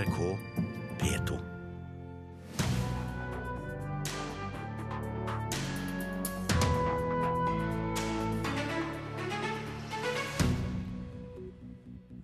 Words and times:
NRK 0.00 0.18
P2. 1.00 1.36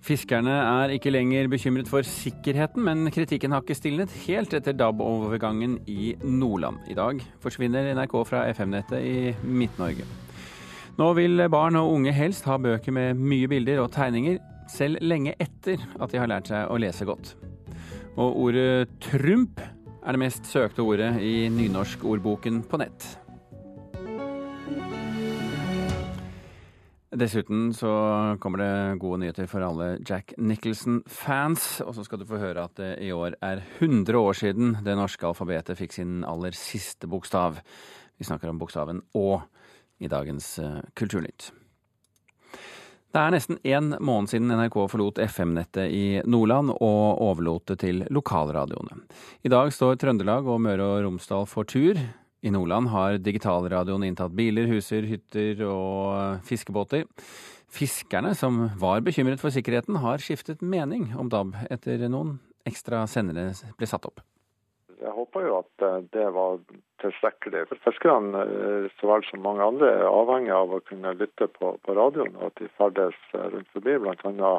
Fiskerne 0.07 0.53
er 0.55 0.95
ikke 0.95 1.11
lenger 1.11 1.51
bekymret 1.53 1.91
for 1.91 2.07
sikkerheten, 2.07 2.85
men 2.87 3.11
kritikken 3.13 3.53
har 3.53 3.61
ikke 3.61 3.77
stilnet 3.77 4.15
helt 4.25 4.55
etter 4.55 4.73
DAB-overgangen 4.73 5.81
i 5.91 6.15
Nordland. 6.23 6.79
I 6.89 6.97
dag 6.97 7.21
forsvinner 7.43 7.91
NRK 7.99 8.15
fra 8.29 8.47
FM-nettet 8.55 9.03
i 9.03 9.35
Midt-Norge. 9.43 10.07
Nå 10.97 11.11
vil 11.19 11.45
barn 11.53 11.77
og 11.77 11.93
unge 11.99 12.15
helst 12.17 12.49
ha 12.49 12.57
bøker 12.57 12.95
med 12.95 13.21
mye 13.21 13.51
bilder 13.53 13.83
og 13.83 13.93
tegninger, 13.93 14.41
selv 14.73 15.03
lenge 15.05 15.37
etter 15.37 15.83
at 16.01 16.15
de 16.15 16.23
har 16.23 16.31
lært 16.31 16.49
seg 16.55 16.73
å 16.73 16.81
lese 16.81 17.05
godt. 17.05 17.35
Og 18.17 18.39
ordet 18.47 18.89
Trump 19.05 19.61
er 19.61 20.15
det 20.15 20.21
mest 20.23 20.47
søkte 20.49 20.81
ordet 20.81 21.19
i 21.21 21.51
nynorskordboken 21.53 22.63
på 22.65 22.79
nett. 22.81 23.05
Dessuten 27.17 27.71
så 27.77 27.91
kommer 28.41 28.61
det 28.61 29.01
gode 29.01 29.21
nyheter 29.23 29.49
for 29.49 29.65
alle 29.65 29.99
Jack 30.01 30.35
Nicholson-fans. 30.37 31.83
Og 31.85 31.95
så 31.97 32.05
skal 32.05 32.21
du 32.21 32.27
få 32.29 32.41
høre 32.41 32.65
at 32.65 32.77
det 32.81 32.91
i 33.05 33.13
år 33.13 33.37
er 33.45 33.63
100 33.81 34.17
år 34.21 34.37
siden 34.37 34.75
det 34.85 34.97
norske 34.97 35.29
alfabetet 35.29 35.79
fikk 35.79 35.97
sin 35.97 36.25
aller 36.29 36.57
siste 36.57 37.09
bokstav. 37.09 37.61
Vi 38.17 38.25
snakker 38.25 38.53
om 38.53 38.61
bokstaven 38.61 39.05
Å 39.17 39.29
i 40.01 40.13
dagens 40.13 40.59
eh, 40.61 40.83
Kulturnytt. 40.97 41.53
Det 43.17 43.23
er 43.25 43.33
nesten 43.33 43.57
én 43.65 43.95
måned 44.05 44.29
siden 44.29 44.51
NRK 44.53 44.75
forlot 44.93 45.17
FM-nettet 45.25 45.89
i 45.89 46.21
Nordland 46.29 46.75
og 46.75 47.23
overlot 47.25 47.71
det 47.71 47.79
til 47.81 48.03
lokalradioene. 48.13 48.99
I 49.41 49.49
dag 49.49 49.73
står 49.73 49.97
Trøndelag 50.03 50.45
og 50.45 50.61
Møre 50.61 50.85
og 50.85 51.07
Romsdal 51.07 51.49
for 51.49 51.65
tur. 51.65 51.97
I 52.45 52.53
Nordland 52.53 52.91
har 52.93 53.17
digitalradioen 53.17 54.05
inntatt 54.05 54.37
biler, 54.37 54.69
huser, 54.69 55.09
hytter 55.09 55.65
og 55.65 56.45
fiskebåter. 56.45 57.09
Fiskerne, 57.73 58.37
som 58.37 58.67
var 58.77 59.01
bekymret 59.01 59.41
for 59.41 59.49
sikkerheten, 59.55 59.97
har 60.05 60.21
skiftet 60.21 60.61
mening 60.61 61.15
om 61.17 61.33
DAB 61.33 61.57
etter 61.73 62.05
noen 62.13 62.37
ekstra 62.69 63.07
sendere 63.09 63.55
ble 63.81 63.89
satt 63.89 64.05
opp. 64.13 64.21
Jeg 65.03 65.13
håper 65.13 65.45
jo 65.45 65.59
at 65.61 65.85
eh, 65.85 65.99
det 66.15 66.29
var 66.33 66.61
tilstrekkelig. 67.03 67.67
For 67.71 67.83
Fiskerne 67.85 68.45
eh, 68.45 68.87
så 68.97 69.11
vel 69.11 69.27
som 69.29 69.45
mange 69.45 69.65
andre 69.65 69.91
er 69.99 70.07
avhengig 70.09 70.55
av 70.57 70.73
å 70.73 70.81
kunne 70.89 71.13
lytte 71.19 71.51
på, 71.53 71.75
på 71.85 71.97
radioen, 71.99 72.37
og 72.39 72.49
at 72.51 72.63
de 72.63 72.71
ferdes 72.79 73.19
eh, 73.35 73.45
rundt 73.53 73.69
forbi. 73.77 73.99
Bl.a. 74.01 74.55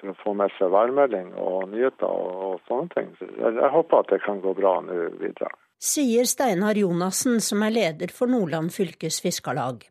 for 0.00 0.12
å 0.12 0.16
få 0.22 0.34
med 0.40 0.54
seg 0.56 0.72
værmelding 0.72 1.34
og 1.36 1.68
nyheter 1.74 2.08
og, 2.08 2.40
og 2.48 2.64
sånne 2.70 2.94
ting. 2.94 3.12
Så 3.18 3.28
jeg, 3.28 3.58
jeg 3.60 3.74
håper 3.76 4.04
at 4.04 4.14
det 4.14 4.22
kan 4.24 4.40
gå 4.44 4.56
bra 4.56 4.78
nå 4.86 4.98
videre. 5.20 5.52
Sier 5.78 6.26
Steinar 6.26 6.78
Jonassen, 6.80 7.38
som 7.44 7.62
er 7.62 7.76
leder 7.76 8.10
for 8.14 8.30
Nordland 8.30 8.72
fylkes 8.74 9.20
fiskarlag. 9.22 9.84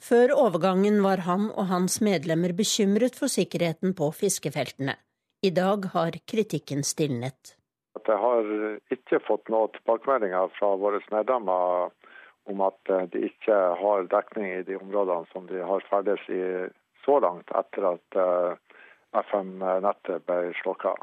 Før 0.00 0.32
overgangen 0.36 1.02
var 1.04 1.24
han 1.26 1.50
og 1.50 1.68
hans 1.72 1.98
medlemmer 2.04 2.54
bekymret 2.56 3.16
for 3.18 3.32
sikkerheten 3.32 3.96
på 3.96 4.12
fiskefeltene. 4.14 4.94
I 5.44 5.50
dag 5.50 5.88
har 5.92 6.16
kritikken 6.28 6.84
stilnet. 6.84 7.55
Jeg 8.06 8.22
har 8.22 8.50
ikke 8.94 9.20
fått 9.26 9.50
noen 9.52 9.72
tilbakemeldinger 9.74 10.52
fra 10.58 10.74
våre 10.78 11.00
medlemmer 11.10 11.90
om 12.46 12.62
at 12.62 12.92
de 13.12 13.24
ikke 13.26 13.56
har 13.80 14.06
dekning 14.12 14.46
i 14.52 14.62
de 14.66 14.78
områdene 14.78 15.26
som 15.32 15.48
de 15.50 15.58
har 15.66 15.82
ferdes 15.90 16.22
i 16.30 16.42
så 17.02 17.18
langt 17.22 17.50
etter 17.58 17.88
at 17.90 18.18
FM-nettet 19.26 20.26
ble 20.28 20.52
slukka. 20.62 20.94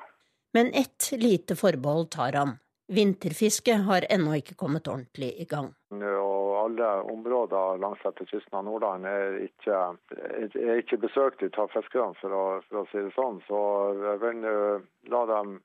Men 0.53 0.71
ett 0.73 1.11
lite 1.17 1.55
forbehold 1.59 2.11
tar 2.11 2.39
han. 2.39 2.57
Vinterfisket 2.87 3.85
har 3.87 4.05
ennå 4.09 4.35
ikke 4.37 4.55
kommet 4.59 4.87
ordentlig 4.87 5.31
i 5.41 5.45
gang. 5.49 5.71
Og 5.95 6.49
alle 6.59 6.89
områder 7.13 7.79
langs 7.81 8.03
etter 8.05 8.27
kysten 8.29 8.59
av 8.59 8.65
Nordland 8.67 9.07
er 9.07 9.37
ikke, 9.47 9.79
er 10.11 10.81
ikke 10.81 10.99
besøkt 11.05 11.45
av 11.57 11.71
fiskerne, 11.73 12.13
for, 12.19 12.59
for 12.67 12.83
å 12.83 12.87
si 12.91 12.99
det 13.01 13.13
sånn. 13.15 13.39
Så 13.47 13.61
jeg 14.03 14.19
vil 14.25 14.43
la 15.15 15.23
dem 15.31 15.55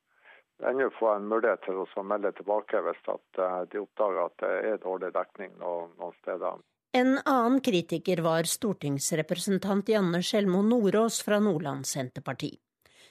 ennå 0.67 0.91
få 0.99 1.13
en 1.15 1.29
mulighet 1.31 1.63
til 1.67 1.83
å 1.83 2.03
melde 2.03 2.33
tilbake 2.39 2.81
hvis 2.85 3.03
de 3.07 3.83
oppdager 3.83 4.25
at 4.25 4.37
det 4.43 4.55
er 4.73 4.83
dårlig 4.83 5.13
dekning 5.15 5.53
noen 5.61 6.15
steder. 6.23 6.63
En 6.97 7.19
annen 7.25 7.61
kritiker 7.61 8.23
var 8.25 8.49
stortingsrepresentant 8.49 9.91
Janne 9.93 10.23
Sjelmo 10.25 10.63
Nordås 10.65 11.21
fra 11.23 11.39
Nordland 11.39 11.87
Senterparti. 11.87 12.55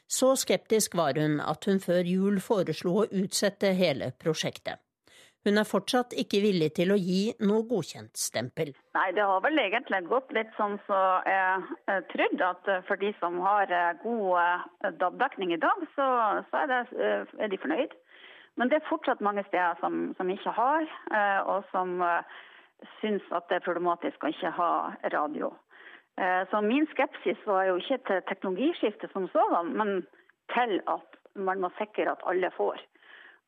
Så 0.07 0.33
skeptisk 0.39 0.95
var 0.95 1.19
hun 1.19 1.39
at 1.43 1.67
hun 1.67 1.79
før 1.83 2.07
jul 2.07 2.39
foreslo 2.41 3.03
å 3.03 3.07
utsette 3.11 3.73
hele 3.77 4.13
prosjektet. 4.17 4.79
Hun 5.47 5.61
er 5.61 5.63
fortsatt 5.63 6.11
ikke 6.19 6.41
villig 6.43 6.73
til 6.75 6.89
å 6.91 6.97
gi 6.99 7.29
noe 7.39 7.63
godkjentstempel. 7.69 8.73
Nei, 8.97 9.05
det 9.15 9.23
har 9.23 9.39
vel 9.45 9.61
egentlig 9.61 10.01
gått 10.09 10.33
litt 10.35 10.49
sånn 10.57 10.75
som 10.83 11.23
jeg 11.23 12.01
trodde, 12.11 12.49
at 12.49 12.67
for 12.89 12.99
de 12.99 13.13
som 13.21 13.37
har 13.45 13.71
god 14.01 14.91
DAB-dekning 14.99 15.53
i 15.55 15.59
dag, 15.63 15.85
så, 15.93 16.07
så 16.49 16.65
er, 16.65 16.73
det, 16.73 16.81
er, 17.39 17.47
de 17.53 17.61
fornøyd. 17.63 17.95
Men 18.59 18.73
det 18.73 18.81
er 18.81 18.89
fortsatt 18.89 19.23
mange 19.23 19.45
steder 19.47 19.79
som, 19.79 20.09
som 20.19 20.33
ikke 20.35 20.51
har, 20.57 20.91
og 21.47 21.63
som 21.71 21.95
syns 22.99 23.31
at 23.31 23.47
det 23.47 23.61
er 23.61 23.65
problematisk 23.69 24.27
å 24.27 24.33
ikke 24.33 24.51
ha 24.59 24.71
radio. 25.15 25.53
Så 26.51 26.59
min 26.65 26.89
skepsis 26.91 27.39
var 27.47 27.69
jo 27.69 27.79
ikke 27.79 28.01
til 28.09 28.23
teknologiskiftet 28.27 29.15
som 29.15 29.31
sådan, 29.31 29.71
men 29.79 30.01
til 30.51 30.81
at 30.91 31.19
man 31.39 31.63
må 31.63 31.71
sikre 31.79 32.11
at 32.11 32.27
alle 32.27 32.51
får. 32.57 32.83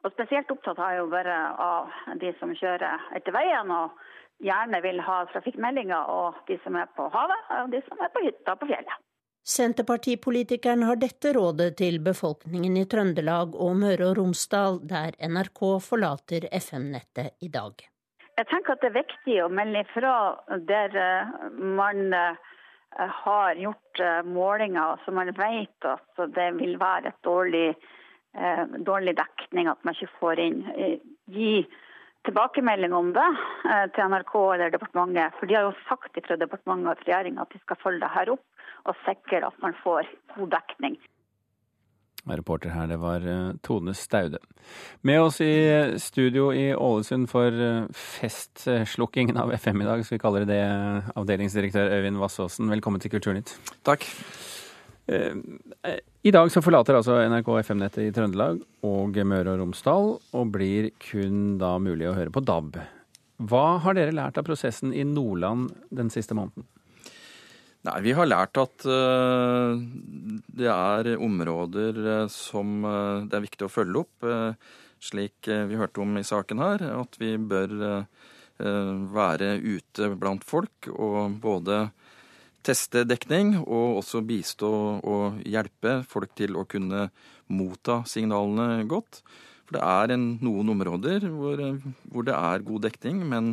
Og 0.06 0.14
Spesielt 0.14 0.52
opptatt 0.54 0.80
har 0.80 0.96
jeg 0.96 1.02
jo 1.04 1.12
vært 1.12 1.60
av 1.60 2.16
de 2.22 2.32
som 2.40 2.54
kjører 2.56 3.12
etter 3.18 3.36
veien 3.36 3.72
og 3.76 3.98
gjerne 4.40 4.80
vil 4.86 5.02
ha 5.04 5.20
trafikkmeldinger, 5.34 6.08
og 6.08 6.40
de 6.48 6.56
som 6.64 6.78
er 6.80 6.88
på 6.96 7.10
havet, 7.12 7.50
og 7.60 7.74
de 7.74 7.82
som 7.90 8.00
er 8.00 8.12
på 8.14 8.24
hytta 8.24 8.56
på 8.56 8.70
fjellet. 8.70 9.06
Senterpartipolitikeren 9.50 10.86
har 10.88 11.00
dette 11.02 11.34
rådet 11.36 11.72
til 11.82 11.98
befolkningen 12.06 12.78
i 12.78 12.86
Trøndelag 12.92 13.56
og 13.56 13.76
Møre 13.82 14.12
og 14.12 14.20
Romsdal, 14.20 14.80
der 14.88 15.16
NRK 15.20 15.64
forlater 15.84 16.48
FM-nettet 16.54 17.34
i 17.44 17.50
dag. 17.52 17.82
Jeg 18.40 18.48
tenker 18.48 18.76
at 18.76 18.84
det 18.84 18.92
er 18.92 19.00
viktig 19.02 19.38
å 19.44 19.50
melde 19.52 19.82
ifra 19.84 20.14
der 20.70 20.94
man 21.52 22.14
har 22.96 23.60
gjort 23.60 24.04
målinger 24.26 25.02
så 25.04 25.12
man 25.12 25.34
vet 25.36 25.88
at 25.88 26.22
det 26.36 26.48
vil 26.60 26.78
være 26.80 27.12
et 27.12 27.20
dårlig, 27.26 27.68
dårlig 28.86 29.16
dekning, 29.18 29.68
at 29.72 29.84
man 29.84 29.96
ikke 29.96 30.20
får 30.20 30.42
inn. 30.44 30.64
Gi 31.34 31.54
tilbakemelding 32.28 32.94
om 32.94 33.14
det 33.16 33.28
til 33.96 34.12
NRK 34.12 34.34
eller 34.54 34.74
departementet. 34.74 35.38
For 35.40 35.50
de 35.50 35.58
har 35.58 35.70
jo 35.70 35.78
sagt 35.88 36.20
fra 36.28 36.38
departementet 36.40 36.92
og 36.92 37.06
regjeringa 37.06 37.46
at 37.46 37.56
de 37.56 37.62
skal 37.64 37.80
følge 37.84 38.04
det 38.04 38.12
her 38.16 38.34
opp 38.36 38.90
og 38.90 39.00
sikre 39.06 39.48
at 39.48 39.64
man 39.64 39.78
får 39.84 40.10
god 40.36 40.52
dekning. 40.58 41.00
Reporter 42.30 42.70
her, 42.70 42.86
det 42.92 43.00
var 43.02 43.24
Tone 43.64 43.94
Staude. 43.98 44.38
Med 45.08 45.22
oss 45.24 45.40
i 45.42 45.54
studio 45.98 46.52
i 46.54 46.68
Ålesund 46.76 47.30
for 47.32 47.56
festslukkingen 47.96 49.40
av 49.40 49.54
FM 49.56 49.82
i 49.82 49.88
dag, 49.88 50.04
skal 50.04 50.18
vi 50.18 50.22
kalle 50.22 50.44
det 50.44 50.52
det, 50.52 50.62
avdelingsdirektør 51.16 51.96
Øyvind 51.96 52.20
Vassåsen. 52.22 52.70
Velkommen 52.70 53.02
til 53.02 53.16
Kulturnytt. 53.16 53.56
Takk. 53.88 54.06
I 56.20 56.32
dag 56.36 56.50
så 56.52 56.60
forlater 56.60 56.98
altså 56.98 57.14
NRK 57.32 57.48
FM-nettet 57.62 58.02
i 58.04 58.12
Trøndelag 58.12 58.58
og 58.84 59.16
Møre 59.24 59.54
og 59.54 59.62
Romsdal, 59.62 60.10
og 60.36 60.50
blir 60.52 60.90
kun 61.00 61.54
da 61.62 61.78
mulig 61.80 62.10
å 62.10 62.16
høre 62.18 62.34
på 62.36 62.44
DAB. 62.44 62.76
Hva 63.48 63.78
har 63.80 63.96
dere 63.96 64.12
lært 64.12 64.36
av 64.36 64.44
prosessen 64.44 64.92
i 64.92 65.06
Nordland 65.08 65.70
den 65.96 66.12
siste 66.12 66.36
måneden? 66.36 66.68
Nei, 67.88 67.96
Vi 68.04 68.18
har 68.18 68.28
lært 68.28 68.60
at 68.60 68.84
uh, 68.84 69.80
det 70.60 70.68
er 70.68 71.14
områder 71.16 72.02
uh, 72.04 72.28
som 72.28 72.84
uh, 72.84 73.24
det 73.24 73.40
er 73.40 73.46
viktig 73.46 73.70
å 73.70 73.72
følge 73.72 74.04
opp, 74.04 74.28
slik 75.00 75.48
vi 75.48 75.80
hørte 75.80 76.04
om 76.04 76.20
i 76.20 76.28
saken 76.28 76.60
her. 76.60 76.84
At 77.00 77.16
vi 77.22 77.38
bør 77.40 78.04
være 78.60 79.54
ute 79.64 80.10
blant 80.20 80.44
folk 80.44 80.90
og 80.92 81.40
både 81.40 81.86
teste 82.66 83.06
dekning 83.08 83.56
og 83.62 84.02
også 84.02 84.24
bistå 84.26 84.72
og 85.00 85.44
hjelpe 85.48 86.00
folk 86.08 86.34
til 86.38 86.58
å 86.60 86.66
kunne 86.70 87.08
motta 87.50 88.02
signalene 88.10 88.86
godt. 88.90 89.22
For 89.70 89.78
det 89.78 89.84
er 89.86 90.16
en, 90.16 90.24
noen 90.42 90.72
områder 90.74 91.28
hvor, 91.30 91.60
hvor 92.10 92.26
det 92.26 92.34
er 92.34 92.66
god 92.66 92.88
dekning, 92.88 93.22
men 93.30 93.52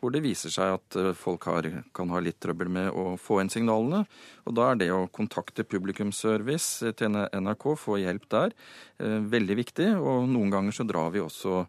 hvor 0.00 0.14
det 0.14 0.22
viser 0.24 0.52
seg 0.52 0.78
at 0.78 0.96
folk 1.18 1.44
har, 1.50 1.68
kan 1.92 2.08
ha 2.14 2.22
litt 2.24 2.38
trøbbel 2.40 2.70
med 2.72 2.88
å 2.96 3.18
få 3.20 3.42
inn 3.42 3.52
signalene. 3.52 4.04
Og 4.48 4.56
da 4.56 4.70
er 4.70 4.80
det 4.80 4.88
å 4.94 5.08
kontakte 5.12 5.66
publikumsservice 5.68 6.94
til 6.96 7.18
NRK, 7.18 7.68
få 7.76 7.98
hjelp 8.00 8.24
der, 8.32 8.56
veldig 9.36 9.58
viktig. 9.60 9.90
Og 9.98 10.24
noen 10.30 10.54
ganger 10.54 10.78
så 10.78 10.88
drar 10.88 11.12
vi 11.12 11.20
også 11.24 11.66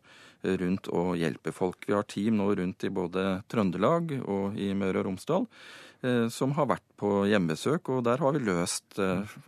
rundt 0.63 0.87
og 0.95 1.17
hjelper 1.19 1.51
folk. 1.51 1.83
Vi 1.83 1.97
har 1.97 2.07
team 2.07 2.39
nå 2.39 2.47
rundt 2.55 2.87
i 2.87 2.93
både 2.93 3.41
Trøndelag 3.51 4.15
og 4.21 4.55
i 4.55 4.71
Møre 4.77 5.01
og 5.01 5.09
Romsdal 5.09 5.49
som 6.31 6.53
har 6.55 6.67
vært 6.69 6.85
på 6.95 7.09
hjemmebesøk, 7.27 7.89
og 7.91 8.05
der 8.07 8.21
har 8.23 8.31
vi 8.31 8.39
løst 8.47 8.95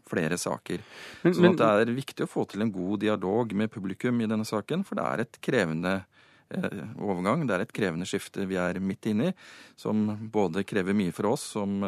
flere 0.10 0.36
saker. 0.36 0.82
Men, 1.24 1.36
så 1.38 1.52
det 1.56 1.70
er 1.86 1.92
viktig 1.96 2.26
å 2.26 2.32
få 2.32 2.44
til 2.52 2.66
en 2.66 2.74
god 2.76 3.00
dialog 3.06 3.56
med 3.56 3.72
publikum 3.72 4.20
i 4.20 4.28
denne 4.28 4.44
saken, 4.48 4.84
for 4.84 5.00
det 5.00 5.06
er 5.08 5.24
et 5.24 5.40
krevende 5.40 5.94
overgang. 7.00 7.46
Det 7.48 7.56
er 7.56 7.64
et 7.64 7.72
krevende 7.72 8.10
skifte 8.10 8.44
vi 8.50 8.60
er 8.60 8.82
midt 8.84 9.08
inne 9.14 9.30
i, 9.32 9.36
som 9.80 10.04
både 10.34 10.66
krever 10.68 10.98
mye 10.98 11.16
for 11.16 11.32
oss 11.32 11.54
som 11.56 11.80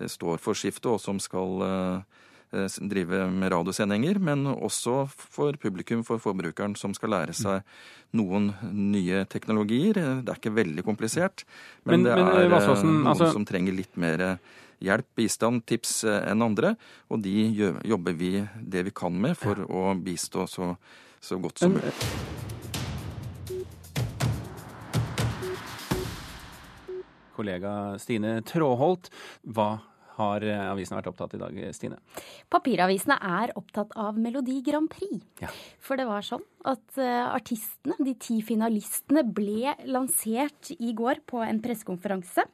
står 0.00 0.40
for 0.40 0.56
skiftet, 0.56 0.88
og 0.88 1.02
som 1.04 1.20
skal 1.20 1.60
Eh, 1.68 2.31
drive 2.52 3.24
med 3.32 3.52
radiosendinger, 3.54 4.18
men 4.20 4.46
også 4.52 5.06
for 5.10 5.56
publikum, 5.60 6.02
for 6.04 6.20
forbrukeren, 6.22 6.76
som 6.76 6.92
skal 6.96 7.14
lære 7.14 7.36
seg 7.36 7.62
noen 8.18 8.50
nye 8.76 9.24
teknologier. 9.32 9.96
Det 10.22 10.28
er 10.28 10.40
ikke 10.40 10.52
veldig 10.58 10.84
komplisert, 10.84 11.46
men, 11.84 12.02
men 12.02 12.04
det 12.04 12.12
er 12.12 12.20
men, 12.20 12.34
eh, 12.42 12.50
Vassåsen, 12.52 12.92
noen 12.98 13.12
altså... 13.14 13.30
som 13.32 13.46
trenger 13.48 13.76
litt 13.76 13.96
mer 14.00 14.26
hjelp, 14.82 15.08
bistand, 15.16 15.64
tips 15.68 16.02
eh, 16.04 16.20
enn 16.30 16.44
andre. 16.44 16.74
Og 17.12 17.22
de 17.24 17.48
jobber 17.88 18.16
vi 18.18 18.34
det 18.60 18.86
vi 18.88 18.94
kan 18.94 19.16
med 19.16 19.38
for 19.38 19.64
å 19.64 19.92
bistå 19.96 20.46
så, 20.50 20.74
så 21.22 21.40
godt 21.42 21.62
som 21.62 21.76
mulig. 21.78 21.94
Kollega 27.32 27.96
Stine 27.98 28.42
Tråholt, 28.44 29.08
hva 29.48 29.70
har 30.18 30.44
avisene 30.44 30.98
vært 31.00 31.10
opptatt 31.12 31.36
i 31.36 31.40
dag, 31.40 31.58
Stine? 31.76 31.98
Papiravisene 32.52 33.18
er 33.42 33.54
opptatt 33.58 33.94
av 33.98 34.18
Melodi 34.20 34.58
Grand 34.64 34.90
Prix. 34.92 35.22
Ja. 35.42 35.50
For 35.82 36.00
det 36.00 36.08
var 36.08 36.24
sånn 36.26 36.44
at 36.68 36.98
eh, 37.00 37.26
artistene, 37.26 37.96
de 38.04 38.16
ti 38.20 38.40
finalistene, 38.46 39.24
ble 39.24 39.74
lansert 39.88 40.74
i 40.78 40.92
går 40.96 41.24
på 41.28 41.42
en 41.44 41.62
pressekonferanse 41.64 42.46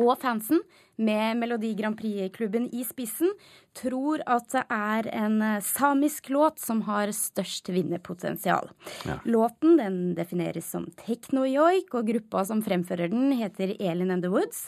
og 0.00 0.16
fansen, 0.22 0.62
med 1.02 1.38
Melodi 1.40 1.72
Grand 1.74 1.96
Prix-klubben 1.98 2.68
i 2.74 2.84
spissen, 2.86 3.32
tror 3.76 4.20
at 4.28 4.50
det 4.52 4.62
er 4.68 5.08
en 5.16 5.38
eh, 5.42 5.62
samisk 5.64 6.28
låt 6.32 6.60
som 6.60 6.82
har 6.84 7.10
størst 7.16 7.70
vinnerpotensial. 7.72 8.68
Ja. 9.08 9.16
Låten 9.24 9.78
den 9.80 9.98
defineres 10.18 10.68
som 10.74 10.90
techno-joik, 11.00 11.94
og 11.96 12.10
gruppa 12.12 12.44
som 12.48 12.62
fremfører 12.64 13.10
den, 13.12 13.32
heter 13.40 13.74
Elin 13.80 14.12
and 14.12 14.26
the 14.26 14.32
Woods. 14.32 14.66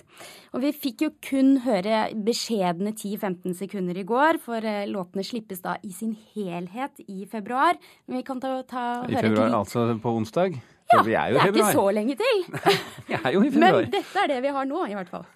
Og 0.56 0.64
vi 0.64 0.72
fikk 0.72 1.06
jo 1.06 1.12
kun 1.28 1.58
høre 1.66 2.06
beskjedne 2.24 2.94
10-15 2.96 3.58
sekunder 3.60 4.00
i 4.00 4.08
går, 4.08 4.40
for 4.42 4.64
eh, 4.64 4.86
låtene 4.90 5.26
slippes 5.26 5.62
da 5.64 5.76
i 5.84 5.92
sin 5.94 6.16
helhet 6.34 7.04
i 7.04 7.28
februar. 7.30 7.76
Men 8.08 8.22
vi 8.22 8.26
kan 8.26 8.40
ta, 8.40 8.56
ta 8.64 8.86
I 9.04 9.20
februar, 9.20 9.52
altså 9.60 9.90
på 10.00 10.16
onsdag? 10.22 10.56
Ja, 10.94 11.02
det 11.02 11.14
er 11.18 11.48
ikke 11.50 11.72
så 11.74 11.88
lenge 11.94 12.16
til. 12.20 12.44
vi 13.08 13.16
er 13.18 13.32
jo 13.34 13.42
i 13.42 13.50
februar. 13.50 13.80
Men 13.82 13.94
dette 13.94 14.22
er 14.22 14.30
det 14.34 14.42
vi 14.44 14.52
har 14.58 14.68
nå, 14.68 14.84
i 14.90 14.98
hvert 14.98 15.10
fall. 15.10 15.26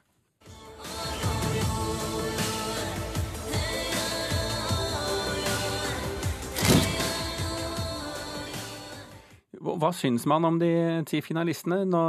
Hva 9.59 9.91
syns 9.93 10.25
man 10.31 10.47
om 10.47 10.59
de 10.61 10.71
ti 11.09 11.21
finalistene? 11.25 11.83
Nå, 11.89 12.03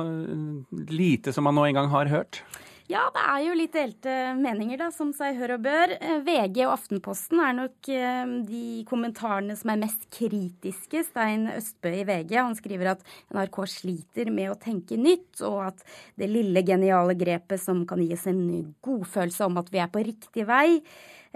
lite 0.94 1.34
som 1.34 1.48
man 1.50 1.58
nå 1.58 1.66
engang 1.70 1.90
har 1.92 2.12
hørt? 2.12 2.44
Ja, 2.90 3.04
det 3.14 3.22
er 3.22 3.42
jo 3.44 3.54
litt 3.54 3.76
delte 3.76 4.14
meninger, 4.34 4.80
da, 4.82 4.88
som 4.90 5.12
seg 5.14 5.36
hør 5.38 5.52
og 5.60 5.66
bør. 5.68 5.92
Eh, 5.94 6.24
VG 6.26 6.64
og 6.64 6.72
Aftenposten 6.74 7.38
er 7.46 7.54
nok 7.54 7.90
eh, 7.94 8.32
de 8.48 8.62
kommentarene 8.90 9.54
som 9.60 9.70
er 9.70 9.84
mest 9.84 10.08
kritiske. 10.16 11.04
Stein 11.06 11.46
Østbø 11.54 11.92
i 12.00 12.08
VG 12.08 12.34
han 12.40 12.58
skriver 12.58 12.96
at 12.96 13.06
NRK 13.30 13.60
sliter 13.70 14.34
med 14.34 14.50
å 14.50 14.58
tenke 14.58 14.98
nytt, 14.98 15.38
og 15.46 15.68
at 15.68 15.86
det 16.18 16.32
lille 16.34 16.66
geniale 16.66 17.14
grepet 17.20 17.62
som 17.62 17.86
kan 17.86 18.02
gi 18.02 18.10
oss 18.18 18.26
en 18.32 18.42
godfølelse 18.82 19.46
om 19.46 19.62
at 19.62 19.70
vi 19.70 19.84
er 19.86 19.94
på 19.94 20.02
riktig 20.10 20.50
vei, 20.50 20.80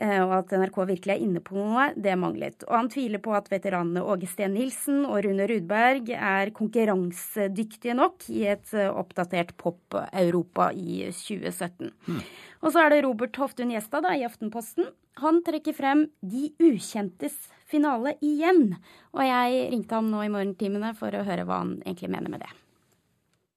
og 0.01 0.31
at 0.39 0.53
NRK 0.57 0.77
virkelig 0.89 1.13
er 1.13 1.21
inne 1.21 1.41
på 1.43 1.53
noe, 1.53 1.91
det 1.93 2.15
manglet. 2.17 2.65
Og 2.65 2.73
han 2.73 2.89
tviler 2.89 3.21
på 3.21 3.35
at 3.37 3.49
veteranene 3.51 4.01
Åge 4.01 4.25
Steen 4.29 4.55
Nilsen 4.57 5.03
og 5.05 5.19
Rune 5.25 5.45
Rudberg 5.49 6.09
er 6.15 6.49
konkurransedyktige 6.57 7.93
nok 7.99 8.25
i 8.33 8.47
et 8.55 8.73
eh, 8.73 8.89
oppdatert 8.89 9.53
Pop-Europa 9.61 10.71
i 10.73 11.03
2017. 11.13 11.93
Mm. 12.09 12.23
Og 12.63 12.73
så 12.73 12.81
er 12.81 12.93
det 12.93 13.03
Robert 13.05 13.37
Hoftun 13.37 13.73
Gjestad 13.75 14.07
da, 14.07 14.15
i 14.17 14.25
Aftenposten. 14.25 14.89
Han 15.21 15.43
trekker 15.45 15.77
frem 15.77 16.07
De 16.25 16.49
ukjentes 16.63 17.37
finale 17.69 18.15
igjen. 18.25 18.73
Og 19.13 19.21
jeg 19.27 19.69
ringte 19.75 19.99
ham 19.99 20.09
nå 20.09 20.25
i 20.25 20.33
morgentimene 20.33 20.93
for 20.97 21.13
å 21.13 21.25
høre 21.27 21.45
hva 21.45 21.61
han 21.61 21.77
egentlig 21.83 22.09
mener 22.15 22.33
med 22.33 22.45
det. 22.47 22.53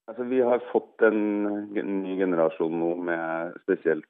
Altså, 0.06 0.26
vi 0.28 0.38
har 0.44 0.60
fått 0.70 1.02
en 1.02 1.22
ny 1.72 2.18
generasjon 2.20 2.76
nå 2.78 2.92
med 3.08 3.56
spesielt 3.64 4.06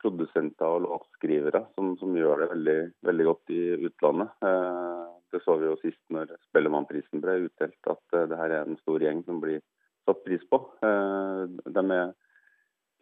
produsenter 0.00 0.66
og 0.66 0.84
låtskrivere 0.86 1.64
som, 1.74 1.92
som, 2.00 2.14
gjør 2.16 2.44
det 2.44 2.48
veldig, 2.54 2.78
veldig, 3.06 3.26
godt 3.28 3.52
i 3.54 3.60
utlandet. 3.88 4.32
Eh, 4.46 5.04
det 5.34 5.42
så 5.44 5.56
vi 5.60 5.68
jo 5.68 5.76
sist 5.82 6.00
når 6.14 6.32
Spellemannprisen 6.48 7.22
ble 7.22 7.36
utdelt, 7.46 7.78
at 7.86 8.16
eh, 8.16 8.26
det 8.30 8.40
her 8.40 8.56
er 8.56 8.64
en 8.64 8.80
stor 8.80 9.02
gjeng 9.02 9.22
som 9.26 9.42
blir 9.42 9.60
satt 10.08 10.24
pris 10.24 10.42
på. 10.50 10.62
Eh, 10.86 11.44
de 11.76 11.84
er, 11.98 12.16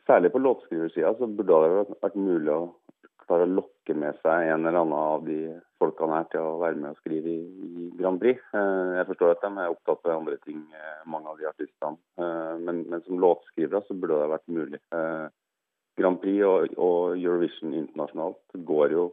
særlig 0.09 0.33
på 0.35 0.43
låtskriversida 0.43 1.15
så 1.19 1.31
burde 1.31 1.63
det 1.65 1.97
vært 2.03 2.21
mulig 2.21 2.53
å 2.55 2.61
klare 3.25 3.45
å 3.45 3.57
lokke 3.59 3.93
med 3.93 4.17
seg 4.23 4.49
en 4.49 4.65
eller 4.65 4.79
annen 4.81 4.97
av 4.97 5.27
de 5.27 5.41
folkene 5.79 6.17
her 6.17 6.31
til 6.33 6.47
å 6.47 6.61
være 6.63 6.79
med 6.81 6.95
og 6.95 7.03
skrive 7.03 7.29
i, 7.29 7.43
i 7.85 7.91
Grand 7.99 8.17
Prix. 8.23 8.41
Jeg 8.55 9.05
forstår 9.11 9.35
at 9.35 9.45
de 9.45 9.51
er 9.53 9.75
opptatt 9.75 10.09
av 10.09 10.23
andre 10.23 10.39
ting, 10.47 10.63
mange 11.05 11.29
av 11.29 11.37
de 11.37 11.45
artistene. 11.51 12.01
Men, 12.65 12.81
men 12.89 13.05
som 13.05 13.21
låtskrivere 13.21 13.85
så 13.85 13.95
burde 13.95 14.23
det 14.23 14.31
vært 14.33 14.49
mulig. 14.57 14.81
Grand 15.99 16.21
Prix 16.23 16.43
og, 16.47 16.75
og, 16.79 17.17
Eurovision 17.19 17.75
internasjonalt 17.75 18.61
går 18.69 18.95
jo 18.95 19.07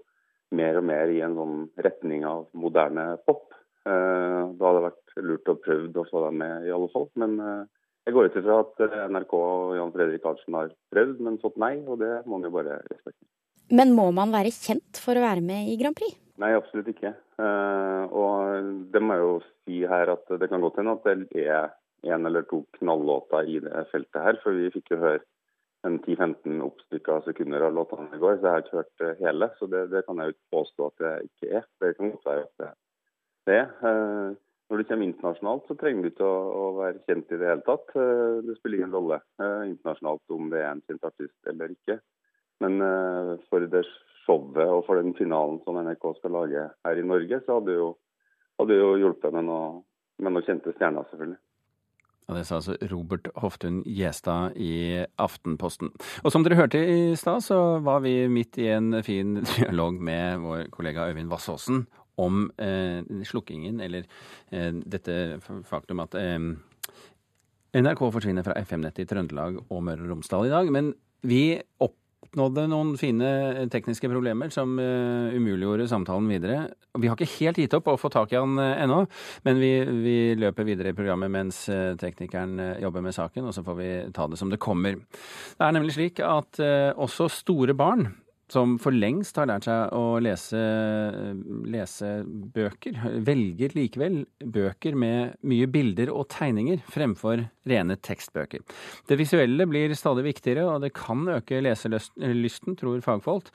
mer 0.55 0.79
og 0.79 0.85
mer 0.87 1.11
i 1.11 1.21
en 1.25 1.35
sånn 1.37 1.63
retning 1.81 2.25
av 2.27 2.45
moderne 2.57 3.15
pop. 3.27 3.47
Eh, 3.85 4.41
da 4.57 4.67
hadde 4.67 4.77
det 4.79 4.85
vært 4.87 5.15
lurt 5.29 5.51
å 5.51 5.57
prøve 5.61 6.01
å 6.01 6.07
få 6.09 6.25
deg 6.27 6.37
med, 6.41 6.67
i 6.67 6.73
alle 6.73 6.89
fall. 6.93 7.07
Men 7.21 7.37
eh, 7.41 7.63
jeg 8.05 8.15
går 8.15 8.29
ut 8.29 8.37
ifra 8.41 8.59
at 8.63 8.83
eh, 8.85 8.99
NRK 9.13 9.37
og 9.39 9.73
Jan 9.79 9.93
Fredrik 9.95 10.27
Arntzen 10.29 10.59
har 10.59 10.73
prøvd, 10.93 11.23
men 11.27 11.41
fått 11.41 11.57
nei, 11.61 11.75
og 11.83 11.99
det 12.01 12.13
må 12.25 12.37
man 12.37 12.47
jo 12.47 12.53
bare 12.55 12.79
respektere. 12.85 13.29
Men 13.75 13.95
må 13.97 14.11
man 14.13 14.33
være 14.33 14.53
kjent 14.53 15.01
for 15.01 15.17
å 15.17 15.25
være 15.25 15.41
med 15.45 15.71
i 15.71 15.77
Grand 15.81 15.97
Prix? 15.97 16.13
Nei, 16.41 16.51
absolutt 16.53 16.91
ikke. 16.91 17.15
Og 17.39 18.67
det 18.91 19.01
må 19.01 19.15
jeg 19.15 19.23
jo 19.23 19.35
si 19.47 19.79
her 19.89 20.11
at 20.11 20.33
det 20.37 20.49
kan 20.51 20.61
godt 20.61 20.77
hende 20.77 20.93
at 20.97 21.07
det 21.07 21.45
er 21.47 21.71
en 22.13 22.27
eller 22.29 22.45
to 22.49 22.59
knallåter 22.77 23.47
i 23.49 23.57
det 23.63 23.85
feltet 23.91 24.21
her. 24.21 24.37
For 24.43 24.53
vi 24.53 24.69
fikk 24.73 24.91
jo 24.93 24.99
høre 25.01 25.23
en 25.85 25.99
10-15 25.99 26.63
oppstykka 26.65 27.19
sekunder 27.27 27.67
av 27.67 27.75
låtene 27.75 28.07
i 28.15 28.21
går, 28.21 28.39
så 28.39 28.47
jeg 28.47 28.53
har 28.53 28.63
ikke 28.63 28.79
hørt 28.79 29.05
eh, 29.05 29.21
hele. 29.21 29.49
Så 29.59 29.69
det, 29.71 29.83
det 29.93 30.01
kan 30.07 30.19
jeg 30.19 30.31
jo 30.31 30.35
ikke 30.35 30.55
påstå 30.55 30.89
at 30.89 31.03
det 31.03 31.13
ikke 31.27 31.51
er. 31.59 31.69
Det 31.81 31.91
kan 31.97 32.11
godt 32.13 32.27
være 32.29 32.45
at 32.45 32.63
det, 32.63 32.71
det 33.49 33.59
er. 33.59 33.69
Eh, 33.91 34.41
når 34.65 34.81
du 34.81 34.87
kommer 34.89 35.05
internasjonalt, 35.05 35.67
så 35.69 35.77
trenger 35.77 36.01
du 36.01 36.09
ikke 36.09 36.25
å, 36.25 36.37
å, 36.57 36.65
være 36.79 37.03
kjent 37.05 37.33
i 37.35 37.39
det 37.41 37.49
hele 37.51 37.65
tatt. 37.67 37.93
Eh, 38.01 38.41
det 38.47 38.57
spiller 38.57 38.81
ingen 38.81 38.97
rolle 38.97 39.21
internasjonalt 39.69 40.35
om 40.37 40.49
det 40.53 40.63
er 40.63 40.71
en 40.71 40.83
kjent 40.89 41.09
artist 41.11 41.51
eller 41.51 41.75
ikke. 41.75 41.99
Men 42.63 42.79
for 43.51 43.65
det 43.67 43.81
showet 44.23 44.69
og 44.71 44.85
for 44.87 44.95
den 44.95 45.11
finalen 45.17 45.57
som 45.65 45.75
NRK 45.75 46.05
skal 46.17 46.31
lage 46.31 46.61
her 46.87 47.01
i 47.01 47.03
Norge, 47.03 47.41
så 47.43 47.59
hadde 47.59 47.75
jo, 47.75 47.89
hadde 48.61 48.77
jo 48.79 48.93
hjulpet 49.01 49.35
med 49.35 49.43
noe, 49.49 49.67
med 50.23 50.33
noe 50.33 50.45
kjente 50.47 50.71
stjerner, 50.77 51.03
selvfølgelig. 51.11 51.41
Ja, 52.25 52.33
Det 52.33 52.45
sa 52.47 52.57
altså 52.57 52.75
Robert 52.89 53.27
Hoftun 53.37 53.83
Gjestad 53.85 54.55
i 54.57 55.05
Aftenposten. 55.21 55.91
Og 56.23 56.31
som 56.33 56.45
dere 56.45 56.57
hørte 56.57 56.81
i 56.81 57.15
stad, 57.15 57.43
så 57.45 57.79
var 57.85 58.01
vi 58.01 58.27
midt 58.27 58.57
i 58.57 58.71
en 58.73 59.03
fin 59.05 59.43
dialog 59.57 59.99
med 60.01 60.41
vår 60.41 60.63
kollega 60.73 61.05
Øyvind 61.11 61.29
Vassåsen 61.29 61.85
om 62.17 62.47
eh, 62.57 63.03
slukkingen, 63.27 63.81
eller 63.83 64.07
eh, 64.49 64.71
dette 64.73 65.37
faktum 65.67 66.01
at 66.01 66.15
eh, 66.17 66.39
NRK 67.75 68.01
forsvinner 68.15 68.45
fra 68.45 68.55
FM-nettet 68.63 69.03
i 69.03 69.09
Trøndelag 69.09 69.59
og 69.67 69.83
Møre 69.83 70.05
og 70.05 70.15
Romsdal 70.15 70.47
i 70.47 70.53
dag. 70.53 70.71
Men 70.71 70.93
vi 71.25 71.59
opp 71.83 71.99
oppnådde 72.25 72.65
noen 72.71 72.95
fine 72.99 73.67
tekniske 73.71 74.09
problemer 74.11 74.51
som 74.53 74.75
uh, 74.79 75.31
umuliggjorde 75.35 75.87
samtalen 75.89 76.27
videre. 76.29 76.57
Vi 76.99 77.09
har 77.09 77.15
ikke 77.17 77.37
helt 77.39 77.61
gitt 77.61 77.77
opp 77.77 77.87
å 77.91 77.97
få 77.99 78.11
tak 78.13 78.33
i 78.33 78.39
han 78.39 78.59
uh, 78.59 78.73
ennå, 78.83 79.03
men 79.47 79.61
vi, 79.61 79.71
vi, 80.03 80.17
løper 80.39 80.67
videre 80.67 80.91
i 80.91 80.97
programmet 80.97 81.31
mens 81.31 81.63
teknikeren 82.01 82.59
jobber 82.81 83.03
med 83.05 83.15
saken, 83.15 83.47
og 83.47 83.55
så 83.55 83.63
får 83.65 83.79
vi 83.79 83.89
ta 84.15 84.27
det 84.29 84.39
som 84.41 84.51
det 84.51 84.61
kommer. 84.61 84.99
Det 84.99 85.65
er 85.65 85.75
nemlig 85.75 85.95
slik 85.95 86.21
at 86.25 86.59
også 86.99 87.29
store 87.31 87.75
barn 87.77 88.09
som 88.51 88.75
for 88.81 88.93
lengst 88.93 89.37
har 89.39 89.47
lært 89.49 89.65
seg 89.65 89.93
å 89.97 90.19
lese, 90.21 90.59
lese, 91.71 92.11
bøker, 92.25 92.99
velger 93.25 93.73
likevel 93.77 94.19
bøker 94.39 94.97
med 95.01 95.35
mye 95.49 95.69
bilder 95.71 96.11
og 96.13 96.27
tegninger 96.33 96.83
fremfor 96.93 97.41
rene 97.65 97.97
tekstbøker. 97.97 98.61
Det 99.09 99.17
visuelle 99.17 99.65
blir 99.69 99.95
stadig 99.97 100.27
viktigere, 100.27 100.67
og 100.69 100.85
det 100.85 100.93
kan 100.97 101.25
øke 101.33 101.63
leselysten, 101.65 102.77
tror 102.77 103.01
fagfolk. 103.05 103.49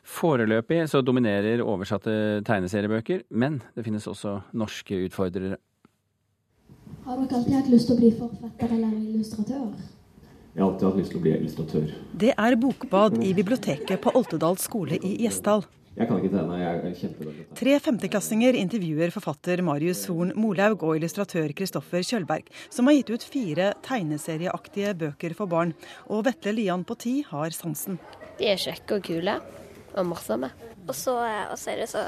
Foreløpig 0.00 0.86
så 0.88 1.02
dominerer 1.04 1.60
oversatte 1.60 2.40
tegneseriebøker, 2.48 3.26
men 3.30 3.60
det 3.76 3.84
finnes 3.84 4.08
også 4.08 4.38
norske 4.56 5.04
utfordrere. 5.04 5.60
Har 7.04 7.16
dere 7.20 7.36
alltid 7.36 7.54
hatt 7.56 7.72
lyst 7.72 7.88
til 7.90 7.96
å 7.96 8.00
bli 8.00 8.10
forfatter 8.16 8.72
eller 8.76 8.96
illustratør? 8.96 9.72
Jeg 10.50 10.64
har 10.64 10.72
alltid 10.72 10.86
hatt 10.88 10.96
lyst 10.98 11.12
til 11.14 11.20
å 11.20 11.22
bli 11.22 11.32
illustratør. 11.36 11.90
Det 12.20 12.30
er 12.34 12.56
bokbad 12.58 13.20
i 13.22 13.28
biblioteket 13.36 14.00
på 14.02 14.12
Oltedal 14.18 14.56
skole 14.58 14.98
i 14.98 15.12
Gjesdal. 15.22 15.62
Jeg 15.94 16.08
kan 16.08 16.18
ikke 16.18 16.30
tegne, 16.32 16.56
jeg 16.58 16.80
er 16.80 16.96
kjempedårlig. 17.00 17.44
Tre 17.60 17.74
femteklassinger 17.84 18.58
intervjuer 18.58 19.12
forfatter 19.14 19.62
Marius 19.66 20.04
Horn 20.10 20.32
Molaug 20.38 20.82
og 20.86 20.96
illustratør 20.98 21.54
Kristoffer 21.58 22.02
Kjølberg, 22.06 22.50
som 22.72 22.90
har 22.90 22.96
gitt 22.96 23.12
ut 23.14 23.26
fire 23.26 23.72
tegneserieaktige 23.86 24.94
bøker 25.04 25.34
for 25.38 25.50
barn. 25.50 25.74
Og 26.10 26.24
Vetle 26.26 26.54
Lian 26.56 26.86
på 26.86 26.98
ti 26.98 27.14
har 27.30 27.54
sansen. 27.54 28.00
De 28.38 28.50
er 28.50 28.58
kjekke 28.58 28.98
og 28.98 29.06
kule 29.06 29.36
og 29.94 30.08
morsomme. 30.08 30.50
Og 30.86 30.94
så, 30.96 31.14
og 31.50 31.58
så 31.60 31.74
er 31.74 31.82
det 31.84 31.90
så 31.92 32.06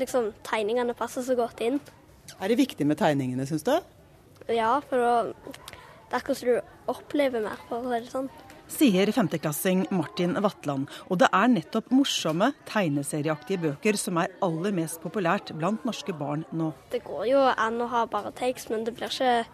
liksom 0.00 0.32
Tegningene 0.46 0.96
passer 0.98 1.22
så 1.26 1.36
godt 1.38 1.62
inn. 1.62 1.78
Er 2.40 2.50
det 2.50 2.58
viktig 2.58 2.86
med 2.88 2.98
tegningene, 2.98 3.46
syns 3.46 3.66
du? 3.66 3.74
Ja, 4.50 4.78
for 4.88 5.04
å, 5.04 5.14
det 6.14 6.20
er 6.20 6.22
akkurat 6.22 6.38
så 6.38 6.46
du 6.46 6.92
opplever 6.92 7.42
mer, 7.42 7.58
for 7.66 7.82
å 7.82 7.90
si 7.90 8.04
det 8.04 8.12
sånn 8.12 8.28
sier 8.70 9.10
femteklassing 9.12 9.80
Martin 9.94 10.36
Vatland. 10.40 10.86
Og 11.10 11.18
det 11.20 11.26
er 11.34 11.50
nettopp 11.50 11.90
morsomme, 11.94 12.52
tegneserieaktige 12.70 13.60
bøker 13.64 13.98
som 14.00 14.20
er 14.22 14.32
aller 14.44 14.74
mest 14.76 15.02
populært 15.02 15.50
blant 15.58 15.84
norske 15.84 16.14
barn 16.16 16.46
nå. 16.54 16.70
Det 16.94 17.02
går 17.04 17.26
jo 17.32 17.42
an 17.50 17.82
å 17.82 17.90
ha 17.90 18.04
bare 18.10 18.30
tekst, 18.38 18.70
men 18.70 18.86
det 18.86 18.94
blir 18.96 19.10
ikke, 19.10 19.44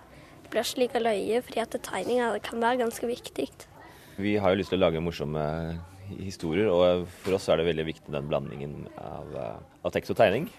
det 0.45 0.53
blir 0.53 0.69
ikke 0.69 0.83
like 0.85 1.03
løye, 1.03 1.43
fordi 1.49 1.65
at 1.65 1.79
tegninger 1.89 2.41
kan 2.45 2.63
være 2.63 2.83
ganske 2.85 3.09
viktig. 3.09 3.49
Vi 4.21 4.37
har 4.37 4.53
jo 4.53 4.61
lyst 4.61 4.75
til 4.75 4.83
å 4.83 4.85
lage 4.85 5.03
morsomme 5.03 5.45
historier, 6.11 6.69
og 6.69 7.07
for 7.23 7.39
oss 7.39 7.49
er 7.49 7.61
det 7.61 7.71
veldig 7.71 7.89
viktig 7.89 8.13
den 8.13 8.29
blandingen 8.29 8.83
av, 9.01 9.33
av 9.81 9.97
tekst 9.97 10.13
og 10.13 10.21
tegning. 10.21 10.51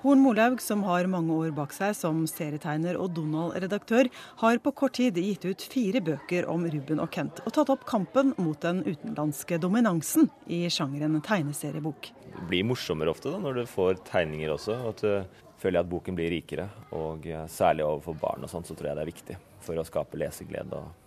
Horn 0.00 0.22
Molaug, 0.24 0.62
som 0.64 0.80
har 0.86 1.04
mange 1.12 1.34
år 1.36 1.50
bak 1.52 1.74
seg 1.76 1.92
som 1.92 2.22
serietegner 2.24 2.96
og 2.96 3.10
Donald-redaktør, 3.18 4.08
har 4.40 4.60
på 4.64 4.72
kort 4.72 4.94
tid 4.96 5.18
gitt 5.20 5.44
ut 5.44 5.64
fire 5.68 6.00
bøker 6.00 6.48
om 6.48 6.64
Ruben 6.72 7.02
og 7.04 7.10
Kent, 7.12 7.42
og 7.44 7.52
tatt 7.52 7.72
opp 7.74 7.84
kampen 7.88 8.32
mot 8.40 8.56
den 8.64 8.80
utenlandske 8.86 9.58
dominansen 9.60 10.30
i 10.48 10.62
sjangeren 10.72 11.20
tegneseriebok. 11.20 12.08
Det 12.30 12.48
blir 12.48 12.64
morsommere 12.70 13.12
ofte 13.12 13.28
da, 13.28 13.42
når 13.44 13.60
du 13.60 13.62
får 13.68 14.00
tegninger 14.08 14.54
også. 14.56 14.78
og 14.80 14.88
at 14.94 15.04
du 15.04 15.60
føler 15.60 15.84
at 15.84 15.92
boken 15.92 16.16
blir 16.16 16.32
rikere. 16.32 16.70
Og 16.96 17.28
særlig 17.52 17.84
overfor 17.84 18.16
barn 18.24 18.48
og 18.48 18.52
sånn, 18.52 18.64
så 18.64 18.72
tror 18.72 18.90
jeg 18.90 18.96
det 18.96 19.04
er 19.04 19.12
viktig 19.12 19.38
for 19.60 19.76
å 19.76 19.84
skape 19.84 20.16
leseglede 20.16 20.80
og 20.80 20.99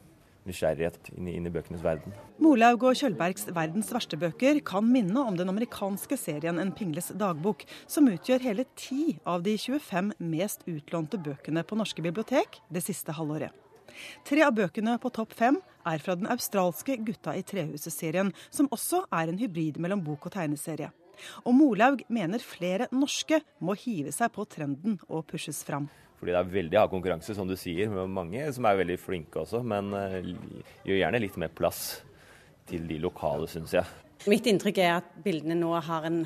nysgjerrighet 0.48 1.12
inn 1.16 1.30
inn 1.32 1.48
i 1.48 1.54
bøkenes 1.54 1.84
verden. 1.86 2.14
Molaug 2.44 2.86
og 2.90 2.98
Kjølbergs 3.00 3.48
verdens 3.56 3.92
verste 3.96 4.20
bøker 4.20 4.60
kan 4.66 4.88
minne 4.90 5.24
om 5.24 5.38
den 5.40 5.52
amerikanske 5.52 6.18
serien 6.20 6.60
En 6.62 6.74
pingles 6.76 7.12
dagbok, 7.20 7.66
som 7.88 8.10
utgjør 8.12 8.44
hele 8.46 8.66
ti 8.80 9.18
av 9.26 9.44
de 9.46 9.58
25 9.58 10.14
mest 10.20 10.66
utlånte 10.70 11.20
bøkene 11.22 11.64
på 11.64 11.78
norske 11.80 12.04
bibliotek 12.06 12.62
det 12.74 12.84
siste 12.86 13.16
halvåret. 13.16 13.54
Tre 14.26 14.42
av 14.46 14.56
bøkene 14.58 14.98
på 15.02 15.12
topp 15.14 15.36
fem 15.38 15.60
er 15.86 16.02
fra 16.02 16.16
den 16.18 16.30
australske 16.32 16.98
Gutta 17.06 17.36
i 17.38 17.44
trehuset-serien, 17.46 18.32
som 18.50 18.70
også 18.74 19.04
er 19.14 19.30
en 19.30 19.40
hybrid 19.40 19.80
mellom 19.84 20.04
bok 20.06 20.30
og 20.30 20.36
tegneserie. 20.38 20.90
Og 21.46 21.54
Molaug 21.56 22.02
mener 22.10 22.42
flere 22.42 22.90
norske 22.92 23.42
må 23.62 23.76
hive 23.78 24.14
seg 24.16 24.34
på 24.34 24.48
trenden 24.50 24.98
og 25.08 25.28
pushes 25.30 25.62
fram. 25.68 25.90
Fordi 26.24 26.32
det 26.32 26.40
er 26.40 26.52
veldig 26.54 26.78
hard 26.80 26.92
konkurranse, 26.94 27.34
som 27.36 27.50
du 27.50 27.58
sier, 27.60 27.90
med 27.92 28.08
mange 28.16 28.46
som 28.56 28.64
er 28.64 28.78
veldig 28.80 28.96
flinke 28.96 29.42
også. 29.42 29.60
Men 29.68 29.90
uh, 29.92 30.22
gjør 30.88 31.02
gjerne 31.02 31.20
litt 31.20 31.36
mer 31.42 31.52
plass 31.52 31.82
til 32.70 32.86
de 32.88 32.96
lokale, 33.04 33.50
syns 33.52 33.74
jeg. 33.76 33.84
Mitt 34.32 34.48
inntrykk 34.48 34.80
er 34.80 34.94
at 35.02 35.10
bildene 35.26 35.58
nå 35.60 35.74
har 35.84 36.08
en, 36.08 36.22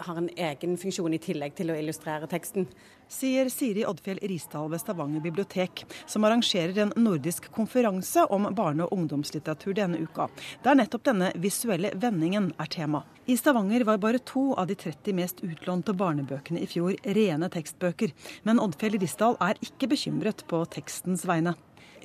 har 0.00 0.16
en 0.16 0.30
egen 0.36 0.76
funksjon 0.80 1.14
i 1.14 1.22
tillegg 1.22 1.54
til 1.58 1.72
å 1.72 1.78
illustrere 1.78 2.28
teksten 2.30 2.68
sier 3.10 3.48
Siri 3.50 3.82
Oddfjell 3.86 4.20
Risdal 4.30 4.70
ved 4.70 4.80
Stavanger 4.80 5.22
bibliotek, 5.24 5.82
som 6.06 6.24
arrangerer 6.24 6.78
en 6.84 6.92
nordisk 6.96 7.50
konferanse 7.54 8.24
om 8.30 8.48
barne- 8.54 8.86
og 8.86 8.94
ungdomslitteratur 8.94 9.74
denne 9.74 9.98
uka, 9.98 10.28
der 10.64 10.78
nettopp 10.78 11.04
denne 11.10 11.32
visuelle 11.34 11.92
vendingen 11.94 12.52
er 12.58 12.70
tema. 12.70 13.02
I 13.26 13.36
Stavanger 13.36 13.84
var 13.84 13.98
bare 13.98 14.18
to 14.18 14.52
av 14.54 14.70
de 14.70 14.74
30 14.78 15.14
mest 15.14 15.42
utlånte 15.46 15.94
barnebøkene 15.94 16.62
i 16.62 16.70
fjor 16.70 16.94
rene 17.04 17.50
tekstbøker, 17.50 18.14
men 18.44 18.62
Oddfjell 18.62 18.98
Risdal 18.98 19.36
er 19.40 19.58
ikke 19.62 19.90
bekymret 19.90 20.46
på 20.50 20.62
tekstens 20.70 21.26
vegne. 21.26 21.56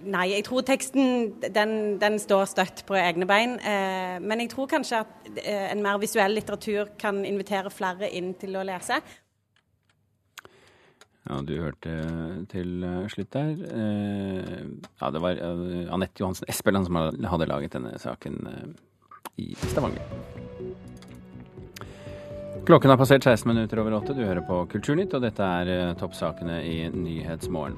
Nei, 0.03 0.25
jeg 0.33 0.43
tror 0.47 0.65
teksten 0.67 1.35
den, 1.55 1.75
den 2.01 2.17
står 2.19 2.49
støtt 2.51 2.83
på 2.87 2.97
egne 2.99 3.27
bein. 3.29 3.55
Eh, 3.63 4.17
men 4.19 4.43
jeg 4.43 4.51
tror 4.51 4.67
kanskje 4.71 5.03
at 5.05 5.29
eh, 5.39 5.69
en 5.71 5.83
mer 5.85 6.01
visuell 6.01 6.35
litteratur 6.35 6.91
kan 6.99 7.23
invitere 7.25 7.71
flere 7.71 8.11
inn 8.11 8.33
til 8.39 8.57
å 8.59 8.65
lese. 8.67 8.99
Ja, 11.25 11.39
du 11.41 11.55
hørte 11.57 11.93
til 12.51 12.83
eh, 12.85 13.07
slutt 13.09 13.33
der. 13.33 13.55
Eh, 13.65 14.65
ja, 15.01 15.09
det 15.09 15.21
var 15.23 15.39
eh, 15.41 15.93
Anette 15.93 16.21
Johansen 16.21 16.45
Espeland 16.51 16.85
som 16.85 16.99
hadde 17.01 17.47
laget 17.49 17.73
denne 17.73 17.95
saken 18.01 18.43
i 19.41 19.55
Stavanger. 19.71 20.05
Klokken 22.65 22.89
har 22.89 22.98
passert 22.98 23.24
16 23.24 23.53
minutter 23.53 23.79
over 23.79 23.93
åtte. 23.93 24.13
Du 24.17 24.24
hører 24.25 24.41
på 24.41 24.55
Kulturnytt, 24.72 25.12
og 25.13 25.22
dette 25.22 25.45
er 25.45 25.91
toppsakene 26.00 26.55
i 26.65 26.88
Nyhetsmorgen. 26.89 27.75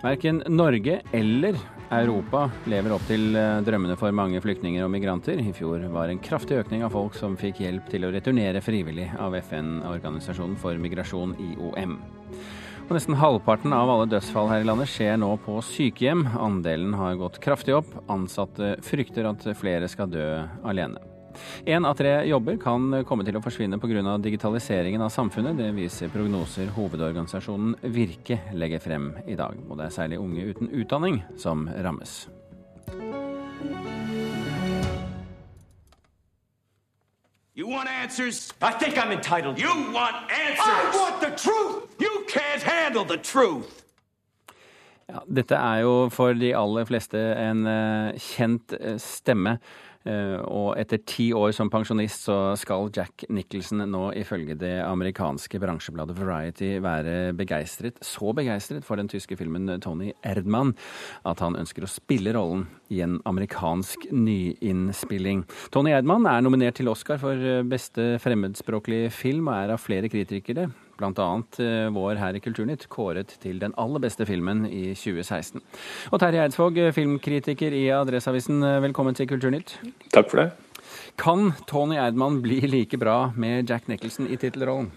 Verken 0.00 0.40
Norge 0.48 1.02
eller 1.12 1.58
Europa 1.92 2.46
lever 2.64 2.94
opp 2.96 3.04
til 3.10 3.36
drømmene 3.66 3.98
for 4.00 4.16
mange 4.16 4.40
flyktninger 4.40 4.86
og 4.86 4.88
migranter. 4.94 5.36
I 5.36 5.52
fjor 5.52 5.84
var 5.92 6.08
en 6.08 6.22
kraftig 6.24 6.62
økning 6.62 6.80
av 6.86 6.96
folk 6.96 7.20
som 7.20 7.36
fikk 7.36 7.60
hjelp 7.60 7.92
til 7.92 8.08
å 8.08 8.14
returnere 8.16 8.64
frivillig 8.64 9.10
av 9.20 9.36
FN-organisasjonen 9.42 10.56
for 10.64 10.80
migrasjon, 10.80 11.36
IOM. 11.36 11.98
Og 12.88 12.96
nesten 12.96 13.20
halvparten 13.20 13.76
av 13.76 13.92
alle 13.92 14.08
dødsfall 14.16 14.48
her 14.48 14.64
i 14.64 14.70
landet 14.72 14.88
skjer 14.96 15.20
nå 15.20 15.34
på 15.44 15.60
sykehjem. 15.60 16.24
Andelen 16.40 16.96
har 16.96 17.20
gått 17.20 17.42
kraftig 17.44 17.76
opp. 17.82 17.92
Ansatte 18.08 18.78
frykter 18.80 19.28
at 19.28 19.44
flere 19.60 19.92
skal 19.92 20.08
dø 20.08 20.28
alene. 20.64 21.11
Én 21.66 21.86
av 21.88 21.96
tre 21.98 22.14
jobber 22.28 22.58
kan 22.62 23.04
komme 23.08 23.24
til 23.24 23.36
å 23.38 23.42
forsvinne 23.44 23.78
pga. 23.78 24.18
digitaliseringen 24.18 25.02
av 25.02 25.10
samfunnet. 25.10 25.56
Det 25.56 25.72
viser 25.74 26.08
prognoser 26.08 26.72
hovedorganisasjonen 26.76 27.76
Virke 27.82 28.40
legger 28.52 28.78
frem 28.78 29.12
i 29.26 29.34
dag. 29.34 29.56
Og 29.68 29.78
det 29.78 29.86
er 29.86 29.90
særlig 29.90 30.18
unge 30.18 30.44
uten 30.44 30.68
utdanning 30.72 31.22
som 31.36 31.68
rammes. 31.68 32.28
You 37.54 37.68
want 37.68 37.88
answers? 37.88 38.52
I 38.62 38.72
think 38.72 38.96
I'm 38.96 39.12
entitled. 39.12 39.58
You 39.58 39.92
want 39.92 40.16
answers? 40.32 40.58
I 40.66 40.90
want 40.94 41.20
the 41.20 41.30
truth! 41.36 41.94
You 42.00 42.24
can't 42.26 42.62
handle 42.62 43.04
the 43.04 43.18
truth! 43.18 43.82
Ja, 45.06 45.20
dette 45.28 45.58
er 45.58 45.82
jo 45.84 46.08
for 46.08 46.32
de 46.32 46.54
aller 46.56 46.86
fleste 46.88 47.20
en 47.20 47.66
uh, 47.68 48.14
kjent 48.16 48.72
uh, 48.78 48.96
stemme. 48.96 49.58
Eh, 50.08 50.38
og 50.42 50.74
etter 50.80 51.02
ti 51.06 51.28
år 51.36 51.52
som 51.54 51.70
pensjonist 51.72 52.26
så 52.26 52.36
skal 52.58 52.90
Jack 52.94 53.26
Nicholson 53.30 53.84
nå 53.86 54.08
ifølge 54.18 54.56
det 54.58 54.74
amerikanske 54.84 55.60
bransjebladet 55.62 56.18
Variety 56.18 56.72
være 56.82 57.32
begeistret, 57.38 58.00
så 58.02 58.34
begeistret 58.36 58.86
for 58.86 58.98
den 58.98 59.10
tyske 59.12 59.38
filmen 59.38 59.70
Tony 59.82 60.12
Erdmann 60.26 60.74
at 61.28 61.42
han 61.44 61.58
ønsker 61.58 61.86
å 61.86 61.90
spille 61.90 62.34
rollen 62.34 62.66
i 62.92 63.02
en 63.04 63.20
amerikansk 63.28 64.08
nyinnspilling. 64.12 65.44
Tony 65.74 65.94
Erdmann 65.94 66.26
er 66.30 66.42
nominert 66.44 66.80
til 66.80 66.90
Oscar 66.92 67.20
for 67.22 67.62
beste 67.68 68.16
fremmedspråklige 68.22 69.12
film 69.14 69.50
og 69.50 69.58
er 69.58 69.76
av 69.76 69.82
flere 69.82 70.10
kritikere 70.12 70.70
bl.a. 71.02 71.28
Eh, 71.58 71.88
vår 71.94 72.20
her 72.20 72.36
i 72.38 72.42
Kulturnytt 72.42 72.86
kåret 72.92 73.34
til 73.42 73.58
den 73.62 73.74
aller 73.80 74.02
beste 74.02 74.26
filmen 74.28 74.64
i 74.68 74.92
2016. 74.94 75.62
Og 76.12 76.22
Terje 76.22 76.44
Eidsvåg, 76.44 76.78
eh, 76.78 76.94
filmkritiker 76.94 77.74
i 77.74 77.88
Adresseavisen, 77.94 78.62
eh, 78.62 78.80
velkommen 78.86 79.16
til 79.18 79.26
Kulturnytt. 79.26 79.78
Takk 80.12 80.30
for 80.30 80.42
det. 80.42 80.52
Kan 81.18 81.52
Tony 81.66 81.96
Eidman 81.96 82.40
bli 82.42 82.60
like 82.66 82.98
bra 82.98 83.32
med 83.36 83.68
Jack 83.68 83.88
Nicholson 83.88 84.28
i 84.30 84.36
tittelrollen? 84.36 84.90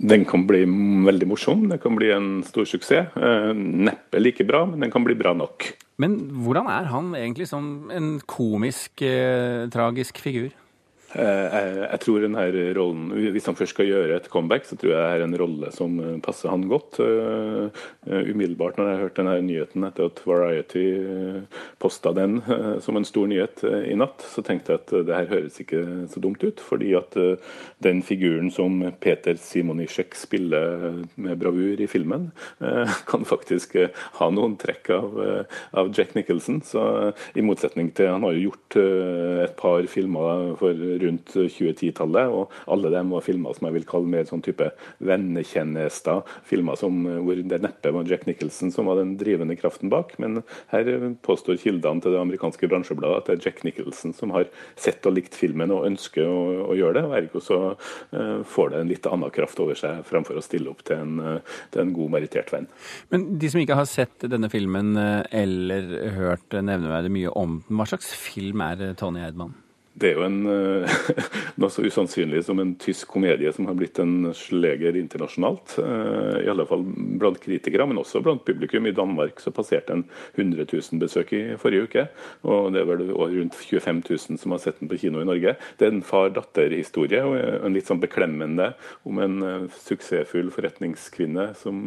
Den 0.00 0.24
kan 0.24 0.46
bli 0.46 0.64
veldig 0.64 1.28
morsom, 1.28 1.68
den 1.68 1.78
kan 1.78 1.94
bli 1.94 2.10
en 2.10 2.42
stor 2.42 2.64
suksess. 2.64 3.12
Neppe 3.54 4.18
like 4.18 4.46
bra, 4.48 4.64
men 4.64 4.80
den 4.80 4.90
kan 4.90 5.04
bli 5.04 5.14
bra 5.14 5.34
nok. 5.34 5.74
Men 5.98 6.16
hvordan 6.40 6.66
er 6.66 6.88
han 6.88 7.12
egentlig 7.12 7.46
som 7.46 7.90
en 7.92 8.18
komisk, 8.20 8.96
tragisk 8.96 10.16
figur? 10.16 10.48
Eh, 11.10 11.54
jeg 11.90 12.00
tror 12.04 12.22
denne 12.22 12.44
rollen, 12.76 13.08
Hvis 13.34 13.46
han 13.46 13.56
først 13.58 13.74
skal 13.74 13.88
gjøre 13.88 14.16
et 14.16 14.28
comeback, 14.30 14.64
så 14.64 14.76
tror 14.78 14.92
jeg 14.92 15.00
det 15.00 15.16
er 15.18 15.24
en 15.24 15.38
rolle 15.40 15.70
som 15.74 15.98
eh, 15.98 16.20
passer 16.22 16.50
han 16.50 16.68
godt. 16.70 17.00
Eh, 17.02 18.30
umiddelbart 18.30 18.78
når 18.78 18.90
jeg 18.90 19.00
hørte 19.00 19.18
denne 19.18 19.40
nyheten 19.42 19.86
etter 19.88 20.06
at 20.06 20.22
Variety 20.26 20.84
posta 21.80 22.12
den 22.14 22.38
som 22.82 22.96
en 22.96 23.06
stor 23.06 23.26
nyhet 23.26 23.62
i 23.64 23.96
natt, 23.98 24.22
så 24.22 24.42
tenkte 24.44 24.72
jeg 24.72 24.80
at 24.80 24.92
det 25.06 25.16
her 25.16 25.28
høres 25.30 25.58
ikke 25.62 25.82
så 26.10 26.22
dumt 26.22 26.42
ut. 26.44 26.60
Fordi 26.62 26.92
at 26.98 27.16
den 27.82 28.02
figuren 28.06 28.50
som 28.54 28.80
Peter 29.00 29.38
Simonisek 29.40 30.14
spiller 30.18 31.02
med 31.16 31.40
bravur 31.40 31.80
i 31.80 31.88
filmen, 31.90 32.30
kan 33.10 33.26
faktisk 33.26 33.76
ha 34.18 34.30
noen 34.30 34.56
trekk 34.60 34.92
av, 34.94 35.18
av 35.72 35.92
Jack 35.96 36.14
Nicholson. 36.14 36.60
Så 36.66 36.82
i 37.34 37.44
motsetning 37.44 37.90
til 37.96 38.10
Han 38.10 38.26
har 38.26 38.36
jo 38.36 38.50
gjort 38.50 38.78
et 38.80 39.56
par 39.60 39.86
filmer 39.90 40.54
for 40.60 40.99
rundt 41.04 41.32
2010-tallet. 41.34 42.32
Og 42.32 42.52
alle 42.70 42.92
dem 42.92 43.12
var 43.14 43.24
filmer 43.24 43.56
som 43.56 43.68
jeg 43.68 43.76
vil 43.78 43.86
kalle 43.88 44.10
mer 44.10 44.26
sånn 44.28 44.44
type 44.44 44.70
vennetjenester. 44.98 46.22
Filmer 46.46 46.78
som, 46.80 47.02
hvor 47.24 47.40
det 47.40 47.60
neppe 47.62 47.92
var 47.94 48.08
Jack 48.10 48.26
Nicholson 48.28 48.72
som 48.74 48.90
var 48.90 49.00
den 49.00 49.16
drivende 49.20 49.56
kraften 49.58 49.92
bak. 49.92 50.16
Men 50.22 50.42
her 50.72 50.90
påstår 51.26 51.60
kildene 51.62 52.02
til 52.02 52.16
det 52.16 52.22
amerikanske 52.22 52.70
bransjebladet 52.70 53.20
at 53.22 53.30
det 53.30 53.36
er 53.38 53.48
Jack 53.48 53.64
Nicholson 53.66 54.14
som 54.16 54.34
har 54.36 54.48
sett 54.80 55.06
og 55.08 55.16
likt 55.16 55.36
filmen 55.38 55.72
og 55.74 55.86
ønsker 55.88 56.26
å, 56.26 56.40
å 56.70 56.78
gjøre 56.78 57.00
det. 57.00 57.06
og 57.08 57.16
Ergo 57.20 57.44
så 57.44 57.60
uh, 57.74 58.40
får 58.46 58.74
det 58.74 58.82
en 58.82 58.92
litt 58.92 59.10
annen 59.10 59.34
kraft 59.34 59.60
over 59.62 59.78
seg 59.78 60.04
fremfor 60.08 60.38
å 60.38 60.44
stille 60.44 60.70
opp 60.72 60.84
til 60.86 61.00
en, 61.02 61.40
til 61.70 61.84
en 61.84 61.94
god 61.94 62.14
merittert 62.16 62.52
venn. 62.54 62.68
Men 63.12 63.26
de 63.40 63.50
som 63.52 63.62
ikke 63.62 63.78
har 63.78 63.88
sett 63.88 64.28
denne 64.30 64.50
filmen 64.52 64.94
eller 64.96 65.90
hørt 66.16 66.54
nevneverdig 66.54 67.12
mye 67.14 67.32
om 67.38 67.60
den, 67.68 67.78
hva 67.78 67.86
slags 67.88 68.12
film 68.14 68.62
er 68.64 68.94
Tony 68.98 69.22
Eidmann? 69.24 69.54
Det 69.98 70.12
er 70.12 70.18
jo 70.20 70.22
en, 70.22 70.38
uh, 70.50 71.24
noe 71.60 71.72
så 71.72 71.82
usannsynlig 71.82 72.44
som 72.46 72.60
en 72.62 72.72
tysk 72.80 73.10
komedie 73.10 73.50
som 73.52 73.66
har 73.66 73.76
blitt 73.78 73.98
en 74.02 74.30
sleger 74.36 74.96
internasjonalt. 75.00 75.74
Uh, 75.82 76.38
I 76.44 76.50
alle 76.52 76.66
fall 76.68 76.84
blant 77.20 77.40
kritikere, 77.42 77.88
men 77.90 77.98
også 78.00 78.22
blant 78.24 78.44
publikum. 78.46 78.86
I 78.86 78.94
Danmark 78.96 79.42
så 79.42 79.52
passerte 79.54 79.96
den 79.96 80.04
100 80.36 80.68
000 80.70 81.02
besøk 81.02 81.34
i 81.36 81.42
forrige 81.60 81.88
uke. 81.88 82.06
Og 82.46 82.70
det 82.74 82.84
er 82.84 82.90
vel 82.92 83.04
rundt 83.10 83.58
25 83.58 84.02
000 84.06 84.40
som 84.40 84.54
har 84.54 84.62
sett 84.62 84.78
den 84.80 84.92
på 84.92 85.00
kino 85.02 85.24
i 85.24 85.28
Norge. 85.28 85.56
Det 85.80 85.88
er 85.88 85.96
en 85.96 86.06
far-datter-historie, 86.06 87.24
og 87.26 87.36
en 87.40 87.74
litt 87.76 87.90
sånn 87.90 88.02
beklemmende 88.02 88.72
om 89.08 89.20
en 89.24 89.38
uh, 89.42 89.68
suksessfull 89.82 90.52
forretningskvinne 90.54 91.50
som 91.58 91.82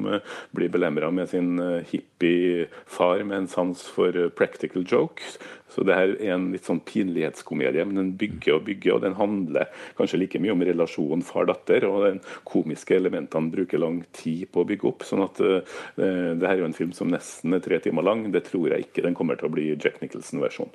blir 0.55 0.71
belemra 0.73 1.09
med 1.13 1.29
sin 1.31 1.55
hippie 1.87 2.67
far 2.89 3.23
med 3.23 3.43
en 3.43 3.49
sans 3.51 3.79
for 3.95 4.15
practical 4.35 4.83
jokes. 4.83 5.37
Så 5.73 5.85
det 5.87 5.97
her 5.97 6.13
er 6.19 6.35
en 6.35 6.51
litt 6.53 6.67
sånn 6.69 6.83
pinlighetskomedie, 6.85 7.85
men 7.89 7.99
den 7.99 8.13
bygger 8.19 8.59
og 8.59 8.67
bygger, 8.69 8.97
og 8.97 9.03
den 9.07 9.17
handler 9.17 9.83
kanskje 9.97 10.21
like 10.21 10.41
mye 10.43 10.53
om 10.53 10.63
relasjonen 10.69 11.25
far-datter, 11.25 11.87
og 11.89 12.07
den 12.07 12.21
komiske 12.49 12.97
elementene 12.99 13.53
bruker 13.53 13.81
lang 13.81 14.03
tid 14.15 14.47
på 14.53 14.63
å 14.63 14.69
bygge 14.69 14.89
opp. 14.91 15.07
sånn 15.07 15.25
at 15.25 15.41
uh, 15.41 15.75
det 15.97 16.45
her 16.45 16.55
er 16.55 16.63
jo 16.63 16.71
en 16.71 16.77
film 16.77 16.93
som 16.95 17.11
nesten 17.11 17.57
er 17.57 17.63
tre 17.65 17.81
timer 17.83 18.05
lang. 18.05 18.27
Det 18.33 18.45
tror 18.51 18.69
jeg 18.73 18.87
ikke 18.87 19.05
den 19.07 19.17
kommer 19.17 19.39
til 19.39 19.49
å 19.49 19.55
bli 19.55 19.71
Jack 19.73 20.01
Nicholson-versjon. 20.03 20.71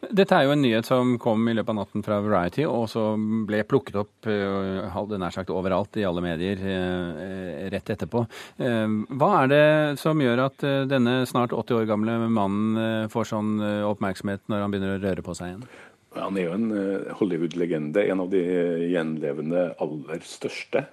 Dette 0.00 0.32
er 0.32 0.46
jo 0.46 0.54
en 0.54 0.62
nyhet 0.64 0.86
som 0.88 1.12
kom 1.20 1.44
i 1.50 1.54
løpet 1.56 1.74
av 1.74 1.78
natten 1.82 2.04
fra 2.06 2.20
Variety, 2.24 2.64
og 2.64 2.86
så 2.88 3.02
ble 3.46 3.60
plukket 3.68 3.98
opp 4.00 4.28
hadde 4.94 5.18
nær 5.20 5.34
sagt 5.34 5.52
overalt 5.52 5.98
i 6.00 6.06
alle 6.08 6.22
medier 6.24 6.62
rett 7.74 7.92
etterpå. 7.92 8.24
Hva 8.56 9.30
er 9.42 9.52
det 9.52 9.68
som 10.00 10.22
gjør 10.24 10.46
at 10.46 10.64
denne 10.88 11.20
snart 11.28 11.52
80 11.52 11.82
år 11.82 11.90
gamle 11.90 12.16
mannen 12.32 13.12
får 13.12 13.28
sånn 13.34 13.52
oppmerksomhet 13.90 14.46
når 14.48 14.64
han 14.64 14.72
begynner 14.72 14.96
å 14.96 15.04
røre 15.04 15.26
på 15.26 15.36
seg 15.36 15.52
igjen? 15.52 15.68
Han 16.16 16.34
er 16.40 16.48
jo 16.48 16.54
en 16.56 16.70
Hollywood-legende, 17.20 18.02
en 18.10 18.24
av 18.24 18.32
de 18.32 18.40
gjenlevende 18.90 19.68
aller 19.78 20.24
største. 20.26 20.86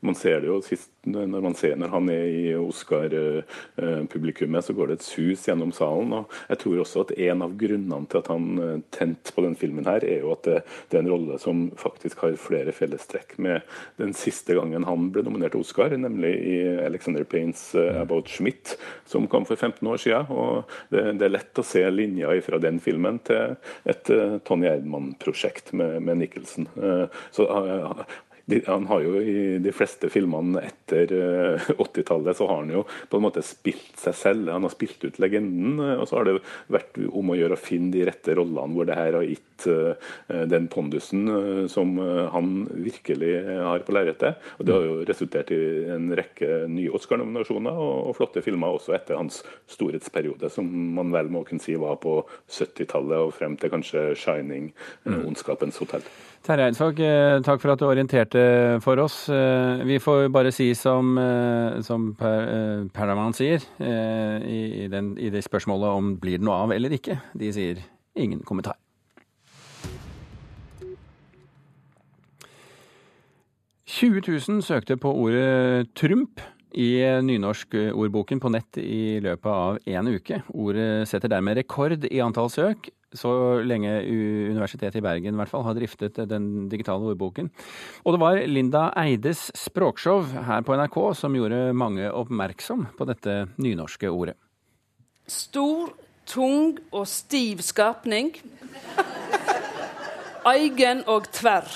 Man 0.00 0.16
ser 0.16 0.40
det 0.40 0.48
jo 0.48 0.62
sist 0.64 0.88
når 1.12 1.44
man 1.44 1.56
ser 1.58 1.76
når 1.78 1.92
han 1.92 2.08
er 2.12 2.26
i 2.28 2.54
Oscar-publikummet, 2.58 4.64
så 4.64 4.74
går 4.76 4.90
det 4.90 4.98
et 4.98 5.06
sus 5.06 5.46
gjennom 5.48 5.72
salen. 5.74 6.12
og 6.20 6.34
Jeg 6.48 6.60
tror 6.62 6.82
også 6.82 7.04
at 7.06 7.14
en 7.28 7.44
av 7.46 7.56
grunnene 7.60 8.08
til 8.08 8.22
at 8.22 8.30
han 8.32 8.44
tente 8.94 9.34
på 9.34 9.44
den 9.44 9.56
filmen, 9.58 9.86
her, 9.88 10.04
er 10.04 10.24
jo 10.24 10.34
at 10.34 10.48
det, 10.48 10.58
det 10.90 10.98
er 10.98 11.04
en 11.04 11.12
rolle 11.12 11.38
som 11.42 11.56
faktisk 11.78 12.24
har 12.24 12.38
flere 12.40 12.74
fellestrekk 12.74 13.36
med 13.42 13.66
den 14.00 14.14
siste 14.16 14.56
gangen 14.58 14.86
han 14.88 15.10
ble 15.14 15.24
nominert 15.26 15.54
til 15.56 15.64
Oscar, 15.64 15.94
nemlig 15.96 16.32
i 16.36 16.58
Alexander 16.84 17.24
Paynes 17.24 17.74
'About 17.74 18.30
Schmidt', 18.32 18.76
som 19.06 19.28
kom 19.28 19.46
for 19.48 19.56
15 19.56 19.88
år 19.88 19.96
siden. 19.96 20.26
og 20.30 20.64
Det, 20.90 21.18
det 21.18 21.26
er 21.26 21.34
lett 21.34 21.58
å 21.58 21.66
se 21.66 21.82
linja 21.90 22.28
fra 22.44 22.58
den 22.58 22.80
filmen 22.80 23.18
til 23.24 23.56
et 23.88 24.04
Tony 24.44 24.68
Eidmann-prosjekt 24.68 25.72
med, 25.72 26.02
med 26.02 26.18
Nicholson. 26.18 26.68
Så 27.30 27.46
de, 28.48 28.62
han 28.66 28.86
har 28.88 29.02
jo 29.04 29.18
i 29.20 29.58
de 29.60 29.72
fleste 29.76 30.08
filmene 30.12 30.62
etter 30.64 31.12
80-tallet 31.74 32.38
så 32.38 32.46
har 32.48 32.62
han 32.62 32.72
jo 32.72 32.84
på 33.10 33.18
en 33.18 33.24
måte 33.26 33.42
spilt 33.44 33.98
seg 34.00 34.16
selv. 34.16 34.48
Han 34.54 34.64
har 34.64 34.72
spilt 34.72 35.04
ut 35.04 35.18
legenden. 35.20 35.76
Og 35.98 36.06
så 36.08 36.16
har 36.18 36.28
det 36.28 36.38
vært 36.72 36.96
om 37.08 37.32
å 37.32 37.36
gjøre 37.36 37.58
å 37.58 37.60
finne 37.60 37.92
de 37.92 38.06
rette 38.08 38.36
rollene 38.38 38.72
hvor 38.72 38.88
det 38.88 38.96
her 38.96 39.18
har 39.18 39.26
gitt 39.28 39.66
uh, 39.68 40.08
den 40.48 40.68
pondusen 40.72 41.28
som 41.68 41.96
han 42.32 42.64
virkelig 42.72 43.34
har 43.66 43.84
på 43.84 43.94
lerretet. 43.94 44.40
Og 44.56 44.64
det 44.64 44.76
har 44.76 44.86
jo 44.86 44.96
resultert 45.08 45.52
i 45.52 45.60
en 45.92 46.08
rekke 46.16 46.64
nye 46.72 46.92
Oscar-nominasjoner 46.96 47.76
og, 47.76 47.94
og, 48.08 48.16
flotte 48.18 48.42
filmer 48.44 48.78
også 48.78 48.96
etter 48.96 49.18
hans 49.18 49.42
storhetsperiode, 49.70 50.48
som 50.52 50.68
man 50.96 51.12
vel 51.14 51.28
må 51.32 51.44
kunne 51.48 51.62
si 51.62 51.76
var 51.78 52.00
på 52.02 52.20
70-tallet 52.48 53.28
og 53.28 53.36
frem 53.36 53.58
til 53.60 53.72
kanskje 53.74 54.08
'Shining', 54.16 54.72
mm. 55.04 55.20
'Ondskapens 55.20 55.80
hotell'. 55.82 56.08
Terje 56.48 56.64
Eidsvåg, 56.64 57.00
takk 57.44 57.60
for 57.60 57.74
at 57.74 57.80
du 57.82 57.84
orienterte 57.84 58.42
for 58.80 58.96
oss. 59.02 59.26
Vi 59.84 59.98
får 60.00 60.30
bare 60.32 60.48
si 60.48 60.70
som, 60.72 61.10
som 61.84 62.06
Paramount 62.16 63.36
sier 63.36 63.60
i, 63.76 64.86
den, 64.88 65.10
i 65.20 65.28
det 65.28 65.42
spørsmålet 65.44 65.92
om 65.92 66.14
blir 66.16 66.40
det 66.40 66.48
noe 66.48 66.62
av 66.64 66.72
eller 66.72 66.94
ikke. 66.96 67.18
De 67.36 67.52
sier 67.52 67.82
ingen 68.16 68.40
kommentar. 68.48 68.80
«20 73.98 74.24
000 74.24 74.64
søkte 74.64 74.96
på 74.96 75.12
ordet 75.12 75.92
Trump 76.00 76.40
i 76.76 77.00
nynorskordboken 77.24 78.40
på 78.42 78.50
nett 78.52 78.78
i 78.82 79.18
løpet 79.24 79.48
av 79.48 79.78
én 79.88 80.10
uke. 80.12 80.42
Ordet 80.52 81.08
setter 81.08 81.32
dermed 81.32 81.56
rekord 81.56 82.04
i 82.10 82.20
antall 82.24 82.50
søk, 82.52 82.90
så 83.16 83.30
lenge 83.64 84.02
Universitetet 84.04 84.98
i 85.00 85.04
Bergen 85.04 85.32
i 85.32 85.40
hvert 85.40 85.52
fall 85.52 85.64
har 85.64 85.76
driftet 85.78 86.18
den 86.28 86.68
digitale 86.68 87.14
ordboken. 87.14 87.48
Og 88.04 88.14
det 88.14 88.20
var 88.20 88.40
Linda 88.44 88.88
Eides 89.00 89.46
språkshow 89.56 90.26
her 90.48 90.66
på 90.66 90.76
NRK 90.76 90.98
som 91.16 91.36
gjorde 91.38 91.72
mange 91.72 92.10
oppmerksom 92.12 92.84
på 92.98 93.08
dette 93.08 93.40
nynorske 93.56 94.12
ordet. 94.12 94.36
Stor, 95.28 95.92
tung 96.28 96.76
og 96.92 97.08
stiv 97.08 97.64
skapning. 97.64 98.34
Eigen 100.48 101.02
og 101.08 101.28
tverr. 101.32 101.68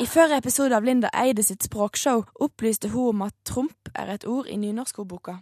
I 0.00 0.06
førre 0.06 0.38
episode 0.40 0.76
av 0.76 0.84
Linda 0.84 1.10
Eide 1.14 1.44
sitt 1.44 1.64
språkshow 1.66 2.24
opplyste 2.44 2.90
hun 2.92 3.12
om 3.12 3.24
at 3.26 3.34
tromp 3.48 3.90
er 3.94 4.14
et 4.14 4.26
ord 4.28 4.48
i 4.48 4.56
nynorskordboka. 4.60 5.38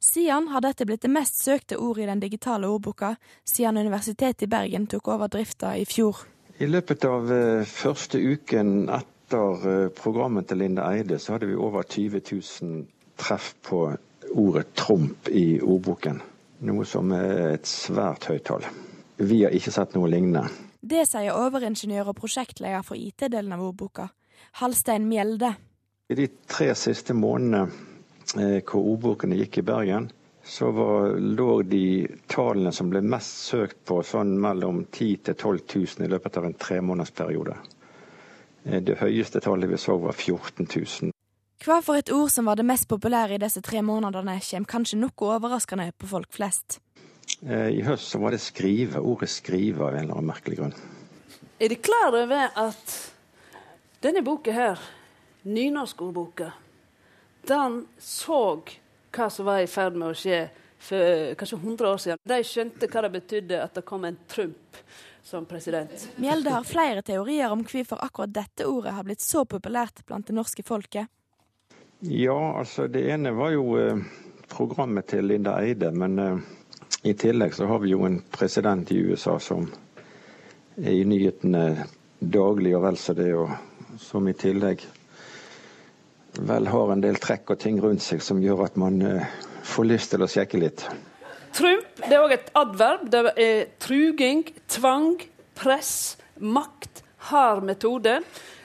Siden 0.00 0.48
har 0.48 0.64
dette 0.64 0.86
blitt 0.88 1.02
det 1.04 1.12
mest 1.12 1.42
søkte 1.44 1.76
ordet 1.76 2.06
i 2.06 2.08
den 2.08 2.22
digitale 2.22 2.68
ordboka 2.68 3.14
siden 3.44 3.76
Universitetet 3.76 4.46
i 4.46 4.48
Bergen 4.48 4.86
tok 4.88 5.08
over 5.12 5.28
drifta 5.28 5.74
i 5.76 5.84
fjor. 5.84 6.22
I 6.58 6.68
løpet 6.68 7.04
av 7.08 7.28
første 7.68 8.18
uken 8.20 8.88
etter 8.92 9.90
programmet 9.96 10.48
til 10.48 10.62
Linda 10.64 10.88
Eide, 10.92 11.18
så 11.20 11.36
hadde 11.36 11.50
vi 11.50 11.56
over 11.56 11.84
20 11.84 12.24
000 12.32 12.86
treff 13.20 13.54
på 13.64 13.84
ordet 14.32 14.74
tromp 14.74 15.28
i 15.28 15.60
ordboken. 15.60 16.20
Noe 16.64 16.84
som 16.88 17.12
er 17.16 17.54
et 17.54 17.68
svært 17.68 18.28
høyt 18.28 18.44
tall. 18.48 18.64
Vi 19.20 19.42
har 19.44 19.52
ikke 19.56 19.72
sett 19.72 19.96
noe 19.96 20.08
lignende. 20.08 20.48
Det 20.90 21.04
sier 21.06 21.36
overingeniør 21.38 22.08
og 22.10 22.16
prosjektleder 22.18 22.82
for 22.82 22.98
IT-delen 22.98 23.52
av 23.54 23.60
ordboka, 23.62 24.08
Halstein 24.58 25.04
Mjelde. 25.06 25.52
I 26.10 26.16
de 26.18 26.26
tre 26.50 26.72
siste 26.74 27.14
månedene 27.14 27.68
hvor 28.66 28.88
ordbokene 28.96 29.38
gikk 29.38 29.60
i 29.60 29.64
Bergen, 29.68 30.08
så 30.42 30.72
var, 30.74 31.14
lå 31.20 31.60
de 31.62 32.08
tallene 32.30 32.72
som 32.74 32.90
ble 32.90 33.04
mest 33.06 33.46
søkt 33.52 33.78
på, 33.86 34.00
sånn 34.02 34.34
mellom 34.42 34.82
10 34.88 35.30
000 35.30 35.38
12 35.38 35.62
000 35.76 36.08
i 36.08 36.10
løpet 36.10 36.40
av 36.40 36.48
en 36.48 36.58
tremånedersperiode. 36.58 37.54
Det 38.64 38.98
høyeste 38.98 39.42
tallet 39.44 39.70
vi 39.70 39.78
så, 39.78 39.94
var 40.02 40.18
14 40.18 40.66
000. 40.66 41.14
Hva 41.60 41.78
for 41.84 42.00
et 42.00 42.10
ord 42.10 42.32
som 42.34 42.50
var 42.50 42.58
det 42.58 42.66
mest 42.66 42.88
populære 42.90 43.36
i 43.36 43.42
disse 43.42 43.62
tre 43.62 43.82
månedene, 43.84 44.40
kommer 44.42 44.74
kanskje 44.74 44.98
noe 44.98 45.34
overraskende 45.36 45.92
på 45.94 46.10
folk 46.10 46.34
flest. 46.34 46.80
I 47.40 47.80
høst 47.86 48.10
så 48.12 48.18
var 48.20 48.34
det 48.34 48.42
skrive, 48.44 49.00
ordet 49.00 49.30
'skrive' 49.32 49.80
av 49.80 49.94
en 49.94 50.02
eller 50.04 50.18
annen 50.18 50.28
merkelig 50.28 50.58
grunn. 50.58 50.74
Er 51.60 51.68
de 51.68 51.76
klar 51.76 52.12
over 52.12 52.50
at 52.56 52.96
denne 54.02 54.22
boka 54.24 54.52
her, 54.52 54.80
nynorskordboka, 55.42 56.50
den 57.48 57.86
så 57.98 58.60
hva 59.10 59.30
som 59.30 59.48
var 59.48 59.60
i 59.60 59.68
ferd 59.70 59.96
med 59.98 60.12
å 60.12 60.16
skje 60.16 60.42
for 60.80 61.34
kanskje 61.40 61.58
100 61.58 61.88
år 61.90 62.00
siden. 62.00 62.20
De 62.24 62.40
skjønte 62.46 62.88
hva 62.88 63.02
det 63.04 63.12
betydde 63.16 63.62
at 63.62 63.74
det 63.76 63.84
kom 63.88 64.04
en 64.08 64.16
Trump 64.30 64.78
som 65.22 65.44
president. 65.46 66.06
Mjelde 66.16 66.54
har 66.54 66.64
flere 66.64 67.02
teorier 67.04 67.52
om 67.52 67.64
hvorfor 67.64 68.00
akkurat 68.00 68.32
dette 68.34 68.66
ordet 68.66 68.94
har 68.96 69.04
blitt 69.04 69.20
så 69.20 69.44
populært 69.44 70.04
blant 70.08 70.26
det 70.26 70.36
norske 70.36 70.64
folket. 70.66 71.10
Ja, 72.00 72.38
altså 72.58 72.86
det 72.88 73.04
ene 73.12 73.34
var 73.36 73.52
jo 73.52 73.74
eh, 73.76 74.00
programmet 74.48 75.10
til 75.12 75.28
Linda 75.28 75.58
Eide, 75.60 75.90
men 75.92 76.18
eh, 76.18 76.40
i 77.02 77.14
tillegg 77.14 77.54
så 77.54 77.66
har 77.66 77.78
vi 77.78 77.94
jo 77.94 78.04
en 78.04 78.20
president 78.30 78.92
i 78.92 78.98
USA 78.98 79.38
som 79.40 79.66
er 80.76 80.92
i 80.92 81.04
nyhetene 81.08 81.86
daglig 82.20 82.74
og 82.76 82.84
vel 82.84 82.98
så 83.00 83.14
det, 83.16 83.30
og 83.34 84.00
som 84.00 84.28
i 84.28 84.36
tillegg 84.36 84.84
vel 86.46 86.68
har 86.70 86.92
en 86.92 87.02
del 87.02 87.16
trekk 87.20 87.54
og 87.54 87.60
ting 87.62 87.80
rundt 87.82 88.04
seg 88.04 88.22
som 88.22 88.42
gjør 88.42 88.66
at 88.68 88.76
man 88.80 89.00
uh, 89.02 89.24
får 89.66 89.88
lyst 89.88 90.12
til 90.12 90.24
å 90.24 90.30
sjekke 90.30 90.60
litt. 90.60 90.84
Trump 91.56 92.04
det 92.04 92.14
er 92.14 92.22
òg 92.22 92.36
et 92.36 92.52
adverb. 92.56 93.08
Det 93.10 93.34
er 93.34 93.58
truging, 93.82 94.44
tvang, 94.70 95.16
press, 95.58 96.16
makt, 96.38 97.02
hard 97.30 97.66
metode. 97.66 98.20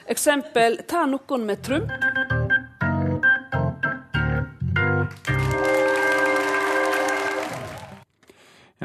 Eksempel 0.06 0.80
ta 0.88 1.04
noen 1.10 1.48
med 1.48 1.64
Trump. 1.66 1.92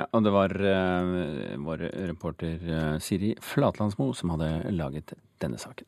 Ja, 0.01 0.07
og 0.17 0.23
det 0.25 0.31
var 0.33 0.53
uh, 0.57 1.57
vår 1.61 1.83
reporter 2.09 2.57
uh, 2.65 2.95
Siri 3.03 3.35
Flatlandsmo 3.37 4.07
som 4.17 4.33
hadde 4.33 4.71
laget 4.73 5.13
denne 5.43 5.61
saken. 5.61 5.85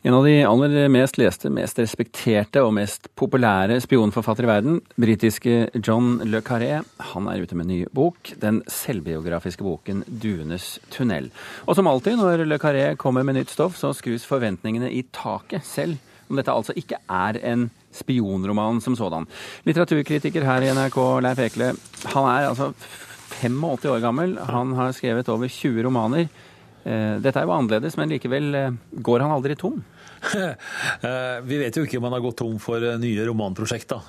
En 0.00 0.16
av 0.16 0.24
de 0.24 0.38
aller 0.48 0.88
mest 0.88 1.18
leste, 1.20 1.50
mest 1.52 1.76
respekterte 1.82 2.62
og 2.64 2.72
mest 2.78 3.10
populære 3.20 3.76
spionforfattere 3.84 4.48
i 4.48 4.52
verden, 4.54 4.78
britiske 4.96 5.56
John 5.84 6.14
Le 6.24 6.40
Carré, 6.40 6.78
han 7.12 7.28
er 7.28 7.44
ute 7.44 7.58
med 7.58 7.66
en 7.66 7.74
ny 7.74 7.80
bok, 7.92 8.32
den 8.40 8.62
selvbiografiske 8.64 9.66
boken 9.66 10.06
'Duenes 10.08 10.78
tunnel'. 10.88 11.28
Og 11.68 11.76
som 11.76 11.90
alltid 11.90 12.16
når 12.16 12.46
Le 12.48 12.56
Carré 12.56 12.94
kommer 12.96 13.22
med 13.28 13.36
nytt 13.36 13.52
stoff, 13.52 13.76
så 13.76 13.92
skrus 13.92 14.24
forventningene 14.24 14.88
i 14.88 15.04
taket 15.12 15.68
selv 15.68 16.00
om 16.30 16.38
dette 16.38 16.54
altså 16.54 16.76
ikke 16.78 17.00
er 17.10 17.38
en 17.52 17.68
spionroman 17.94 18.80
som 18.84 18.96
sådan. 18.98 19.26
Litteraturkritiker 19.66 20.46
her 20.46 20.64
i 20.64 20.72
NRK, 20.76 20.98
Leif 21.26 21.42
Ekle, 21.42 21.72
han 22.14 22.28
er 22.30 22.50
altså 22.52 22.72
85 23.40 23.90
år 23.90 24.04
gammel. 24.04 24.36
Han 24.50 24.74
har 24.78 24.94
skrevet 24.96 25.28
over 25.32 25.50
20 25.50 25.84
romaner. 25.86 26.28
Eh, 26.80 27.16
dette 27.20 27.36
er 27.36 27.44
jo 27.44 27.52
annerledes, 27.52 27.96
men 28.00 28.08
likevel 28.08 28.54
eh, 28.56 28.76
går 29.04 29.26
han 29.26 29.38
aldri 29.38 29.58
tom? 29.60 29.82
Eh, 31.00 31.38
vi 31.48 31.56
vet 31.56 31.72
jo 31.78 31.86
ikke 31.86 31.96
om 31.96 32.04
han 32.04 32.12
har 32.12 32.20
gått 32.20 32.36
tom 32.42 32.58
for 32.60 32.82
nye 33.00 33.22
romanprosjekter. 33.24 34.02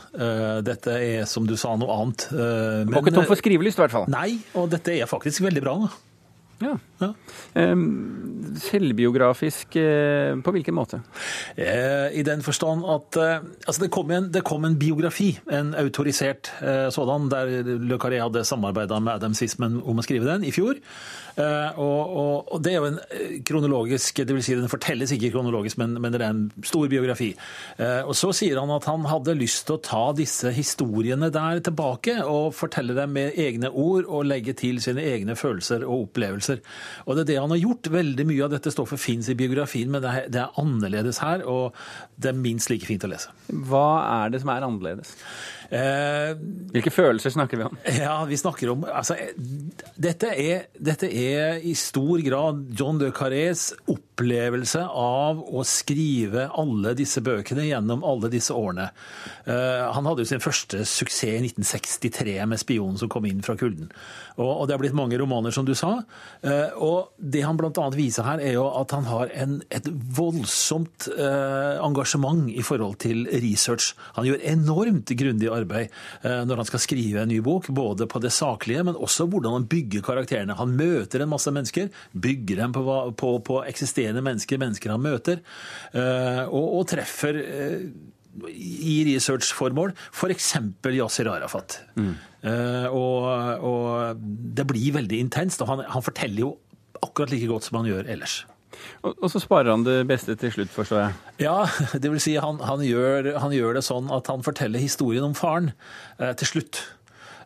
Dette 0.65 0.97
er, 0.99 1.21
som 1.29 1.45
du 1.47 1.53
sa, 1.55 1.71
noe 1.79 1.95
annet. 1.95 2.25
Men, 2.35 2.91
og 2.91 3.05
ikke 3.05 3.13
tom 3.15 3.29
for 3.29 3.39
skrivelyst, 3.39 3.79
i 3.79 3.83
hvert 3.85 3.93
fall. 3.95 4.09
Nei, 4.11 4.33
og 4.59 4.67
dette 4.73 4.91
er 4.91 5.07
faktisk 5.07 5.45
veldig 5.45 5.63
bra. 5.63 5.77
da. 5.85 6.10
Ja. 6.61 6.77
ja. 7.01 7.13
Selvbiografisk 8.61 9.77
uh, 9.79 10.37
på 10.43 10.53
hvilken 10.55 10.75
måte? 10.75 11.01
Uh, 11.57 12.11
I 12.13 12.23
den 12.27 12.43
forstand 12.45 12.85
at 12.85 13.17
uh, 13.17 13.47
altså 13.65 13.85
det, 13.85 13.91
kom 13.93 14.11
en, 14.13 14.29
det, 14.33 14.43
kom 14.47 14.65
en, 14.67 14.77
biografi, 14.79 15.33
en 15.51 15.73
autorisert 15.77 16.51
sådan, 16.91 17.29
der 17.31 17.77
Le 17.79 17.97
Carré 18.01 18.21
hadde 18.21 18.43
samarbeida 18.45 18.99
med 18.99 19.13
Adam 19.13 19.33
Sismen 19.37 19.79
om 19.81 19.99
å 19.99 20.05
skrive 20.05 20.27
den 20.27 20.45
i 20.45 20.53
fjor. 20.53 20.79
Og, 21.41 21.77
og, 21.79 22.51
og, 22.51 22.57
Det 22.63 22.73
er 22.73 22.81
jo 22.81 22.89
en 22.89 22.97
kronologisk 23.47 24.19
det 24.27 24.33
vil 24.35 24.43
si 24.43 24.55
Den 24.57 24.67
fortelles 24.69 25.13
ikke 25.15 25.29
kronologisk, 25.31 25.77
men, 25.79 25.95
men 26.03 26.11
det 26.11 26.19
er 26.19 26.33
en 26.33 26.41
stor 26.67 26.89
biografi. 26.91 27.29
Og 27.79 28.11
Så 28.19 28.33
sier 28.35 28.59
han 28.59 28.73
at 28.75 28.85
han 28.89 29.07
hadde 29.07 29.37
lyst 29.39 29.63
til 29.69 29.77
å 29.77 29.83
ta 29.85 30.01
disse 30.17 30.51
historiene 30.53 31.31
der 31.33 31.63
tilbake 31.63 32.17
og 32.27 32.51
fortelle 32.57 32.97
dem 32.97 33.15
med 33.15 33.39
egne 33.39 33.71
ord 33.71 34.09
og 34.09 34.27
legge 34.27 34.53
til 34.59 34.81
sine 34.83 35.05
egne 35.07 35.37
følelser 35.39 35.85
og 35.87 36.09
opplevelser. 36.09 36.50
Og 37.05 37.15
Det 37.15 37.23
er 37.23 37.29
det 37.31 37.39
han 37.39 37.53
har 37.53 37.61
gjort. 37.61 37.91
Veldig 37.93 38.25
mye 38.27 38.43
av 38.45 38.51
dette 38.55 38.73
stoffet 38.73 39.01
fins 39.01 39.29
i 39.31 39.37
biografien, 39.37 39.91
men 39.91 40.03
det 40.03 40.11
er, 40.11 40.27
det 40.31 40.41
er, 40.43 40.59
annerledes 40.61 41.21
her, 41.23 41.45
og 41.47 41.77
det 42.21 42.31
er 42.31 42.37
minst 42.37 42.71
like 42.71 42.87
fint 42.87 43.05
å 43.07 43.11
lese. 43.11 43.31
Hva 43.47 43.87
er 44.25 44.33
det 44.33 44.43
som 44.43 44.51
er 44.53 44.67
annerledes? 44.67 45.15
Eh, 45.71 46.33
Hvilke 46.75 46.91
følelser 46.91 47.31
snakker 47.31 47.61
vi 47.61 47.67
om? 47.69 47.77
Ja, 47.95 48.17
vi 48.27 48.39
snakker 48.39 48.73
om 48.73 48.83
altså, 48.91 49.15
dette, 49.95 50.33
er, 50.35 50.65
dette 50.75 51.07
er 51.07 51.61
i 51.63 51.71
stor 51.79 52.19
grad 52.25 52.65
John 52.75 52.99
de 52.99 53.11
Carrés 53.15 53.69
opplevelse 54.21 54.81
av 54.85 55.41
å 55.41 55.63
skrive 55.65 56.47
alle 56.59 56.93
disse 56.97 57.21
bøkene 57.25 57.65
gjennom 57.67 58.03
alle 58.05 58.29
disse 58.31 58.53
årene. 58.53 58.89
Eh, 59.45 59.87
han 59.93 60.05
hadde 60.05 60.23
jo 60.23 60.29
sin 60.29 60.43
første 60.43 60.85
suksess 60.85 61.21
i 61.21 61.39
1963 61.41 62.45
med 62.45 62.59
'Spionen 62.59 62.97
som 62.97 63.09
kom 63.09 63.25
inn 63.25 63.41
fra 63.41 63.55
kulden'. 63.55 63.91
Og, 64.37 64.67
det 64.67 64.73
har 64.73 64.79
blitt 64.79 64.95
mange 64.95 65.17
romaner, 65.19 65.51
som 65.51 65.65
du 65.65 65.73
sa. 65.75 66.03
Eh, 66.41 66.69
og 66.77 67.11
det 67.17 67.43
han 67.43 67.57
bl.a. 67.57 67.89
viser 67.93 68.23
her, 68.23 68.39
er 68.39 68.53
jo 68.53 68.67
at 68.79 68.91
han 68.91 69.05
har 69.05 69.29
en, 69.35 69.61
et 69.69 69.85
voldsomt 69.85 71.09
eh, 71.13 71.77
engasjement 71.81 72.49
i 72.49 72.61
forhold 72.61 72.97
til 72.97 73.27
research. 73.27 73.93
Han 74.15 74.25
gjør 74.25 74.41
enormt 74.41 75.11
grundig 75.17 75.49
arbeid 75.51 75.89
når 76.23 76.55
han 76.55 76.65
skal 76.65 76.79
skrive 76.79 77.21
en 77.21 77.29
ny 77.29 77.39
bok, 77.41 77.67
både 77.67 78.07
på 78.07 78.19
det 78.21 78.31
saklige, 78.31 78.83
men 78.83 78.95
også 78.95 79.27
hvordan 79.29 79.53
han 79.53 79.67
bygger 79.67 80.01
karakterene. 80.01 80.57
Han 80.57 80.75
møter 80.77 81.21
en 81.21 81.29
masse 81.29 81.51
mennesker, 81.51 81.89
bygger 82.13 82.55
dem 82.63 82.73
på, 82.73 83.13
på, 83.17 83.39
på 83.39 83.63
eksisterende 83.67 84.10
mennesker, 84.19 84.59
mennesker 84.59 84.91
han 84.91 85.03
møter, 85.03 85.39
og, 85.93 86.65
og 86.81 86.83
treffer 86.91 87.39
i 88.51 88.95
researchformål, 89.07 89.93
f.eks. 90.13 90.53
Yasir 90.87 91.29
Arafat. 91.31 91.81
Mm. 91.95 92.13
Uh, 92.41 92.87
og, 92.95 93.25
og, 93.67 94.21
det 94.57 94.65
blir 94.69 94.95
veldig 94.95 95.19
intenst. 95.19 95.61
og 95.61 95.69
han, 95.71 95.83
han, 95.87 96.05
forteller 96.05 96.45
jo 96.45 96.55
akkurat 97.01 97.33
like 97.33 97.49
godt 97.49 97.67
som 97.67 97.81
han 97.81 97.91
gjør 97.91 98.09
ellers. 98.09 98.41
Og, 99.03 99.13
og, 99.17 99.27
så 99.33 99.41
sparer 99.43 99.73
han 99.73 99.83
det 99.85 99.99
beste 100.09 100.35
til 100.39 100.53
slutt, 100.55 100.71
forstår 100.73 101.03
jeg? 101.03 101.19
Ja, 101.43 101.67
det 102.01 102.11
vil 102.13 102.23
si 102.23 102.37
han, 102.39 102.61
han, 102.65 102.83
gjør, 102.85 103.33
han 103.41 103.53
gjør, 103.55 103.75
det 103.77 103.85
sånn 103.85 104.09
at 104.13 104.31
han 104.31 104.45
forteller 104.45 104.81
historien 104.81 105.27
om 105.27 105.37
faren 105.37 105.73
eh, 106.17 106.31
til 106.39 106.53
slutt. 106.55 106.81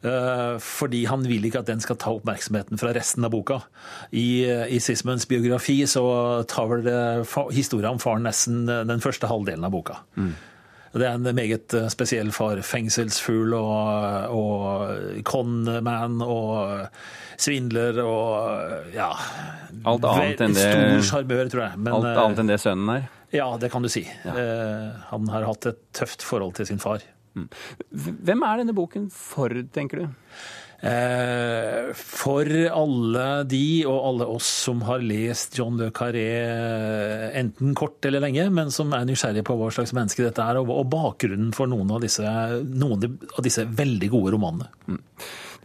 Uh, 0.06 0.56
fordi 0.62 1.06
han 1.10 1.24
vil 1.26 1.48
ikke 1.48 1.64
at 1.64 1.70
den 1.72 1.82
skal 1.82 1.98
ta 2.02 2.14
oppmerksomheten 2.14 2.78
fra 2.82 2.94
resten 2.94 3.26
av 3.26 3.34
boka. 3.34 3.62
I, 4.14 4.46
i 4.46 4.82
Sismans 4.84 5.26
biografi 5.30 5.80
så 5.90 6.06
tar 6.50 6.70
vel 6.70 6.90
historien 7.56 7.96
om 7.96 8.04
faren 8.04 8.28
nesten 8.28 8.68
den 8.70 9.02
første 9.02 9.30
halvdelen 9.32 9.66
av 9.66 9.74
boka. 9.74 10.04
Mm. 10.20 10.36
Det 10.96 11.04
er 11.04 11.18
en 11.18 11.36
meget 11.36 11.74
eh, 11.76 11.90
spesiell 11.92 12.32
far. 12.36 12.62
Fengselsfugl 12.64 13.56
og, 13.58 14.36
og 14.36 15.24
conman 15.28 16.22
og 16.24 16.88
svindler 17.42 18.00
og 18.00 18.94
ja 18.96 19.10
Alt 19.84 20.08
annet 20.08 20.46
enn 20.46 20.56
det 20.56 20.70
Stor 20.70 21.04
sjarmør, 21.10 21.50
tror 21.52 21.66
jeg. 21.66 21.82
Men, 21.82 21.98
alt 21.98 22.08
eh, 22.14 22.22
annet 22.24 22.44
enn 22.44 22.54
det 22.54 22.60
sønnen 22.64 22.94
er? 22.94 23.10
Ja, 23.36 23.50
det 23.60 23.72
kan 23.74 23.84
du 23.84 23.92
si. 23.92 24.06
Ja. 24.24 24.38
Eh, 24.40 25.04
han 25.10 25.28
har 25.34 25.50
hatt 25.50 25.68
et 25.74 25.84
tøft 25.98 26.24
forhold 26.24 26.56
til 26.62 26.70
sin 26.72 26.80
far. 26.80 27.04
Mm. 27.36 27.50
Hvem 28.26 28.46
er 28.48 28.62
denne 28.62 28.76
boken 28.76 29.10
for, 29.14 29.52
tenker 29.76 30.04
du? 30.04 30.08
Eh, 30.86 31.92
for 31.96 32.50
alle 32.52 33.26
de 33.50 33.68
og 33.90 33.96
alle 34.10 34.28
oss 34.36 34.48
som 34.68 34.84
har 34.86 35.02
lest 35.02 35.56
John 35.58 35.80
Le 35.80 35.88
Carré 35.96 36.28
enten 37.40 37.74
kort 37.78 38.06
eller 38.06 38.22
lenge, 38.22 38.48
men 38.54 38.74
som 38.76 38.94
er 38.94 39.08
nysgjerrige 39.08 39.48
på 39.48 39.56
hva 39.58 39.72
slags 39.74 39.96
menneske 39.96 40.26
dette 40.26 40.44
er, 40.44 40.60
og 40.62 40.86
bakgrunnen 40.92 41.56
for 41.56 41.72
noen 41.72 41.96
av 41.96 42.04
disse, 42.06 42.26
noen 42.68 43.08
av 43.08 43.42
disse 43.46 43.66
veldig 43.66 44.12
gode 44.14 44.36
romanene. 44.36 45.00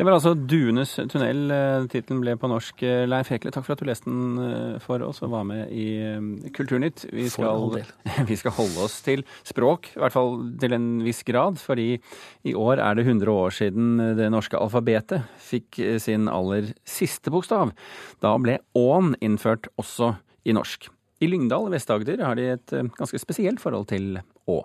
Det 0.01 0.05
var 0.07 0.15
altså 0.17 0.31
'Duenes 0.33 0.95
tunnel'. 1.13 1.51
Eh, 1.53 1.87
tittelen 1.93 2.23
ble 2.23 2.33
på 2.41 2.49
norsk. 2.49 2.83
Eh, 2.89 3.03
Leif 3.05 3.29
Hekle, 3.29 3.51
takk 3.53 3.67
for 3.67 3.75
at 3.75 3.83
du 3.83 3.85
leste 3.85 4.09
den 4.09 4.39
eh, 4.41 4.79
for 4.81 5.03
oss 5.05 5.19
og 5.21 5.29
var 5.35 5.43
med 5.45 5.69
i 5.69 6.49
Kulturnytt. 6.57 7.05
Vi 7.13 7.27
skal, 7.29 7.69
vi 8.31 8.39
skal 8.41 8.55
holde 8.57 8.81
oss 8.81 9.03
til 9.05 9.27
språk, 9.45 9.91
i 9.93 10.01
hvert 10.01 10.15
fall 10.15 10.39
til 10.57 10.73
en 10.73 10.87
viss 11.05 11.21
grad. 11.29 11.61
Fordi 11.61 12.01
i 12.49 12.55
år 12.57 12.81
er 12.81 12.97
det 12.97 13.05
100 13.05 13.29
år 13.29 13.53
siden 13.53 14.01
det 14.17 14.31
norske 14.33 14.57
alfabetet 14.57 15.29
fikk 15.37 15.83
sin 16.01 16.33
aller 16.33 16.73
siste 16.89 17.29
bokstav. 17.29 17.77
Da 18.25 18.33
ble 18.41 18.57
Ån 18.73 19.19
innført 19.21 19.69
også 19.77 20.15
i 20.49 20.57
norsk. 20.57 20.89
I 21.21 21.29
Lyngdal 21.29 21.69
i 21.69 21.77
Vest-Agder 21.77 22.25
har 22.25 22.41
de 22.41 22.49
et 22.55 22.77
ganske 22.97 23.21
spesielt 23.21 23.61
forhold 23.61 23.91
til 23.93 24.17
Å. 24.49 24.63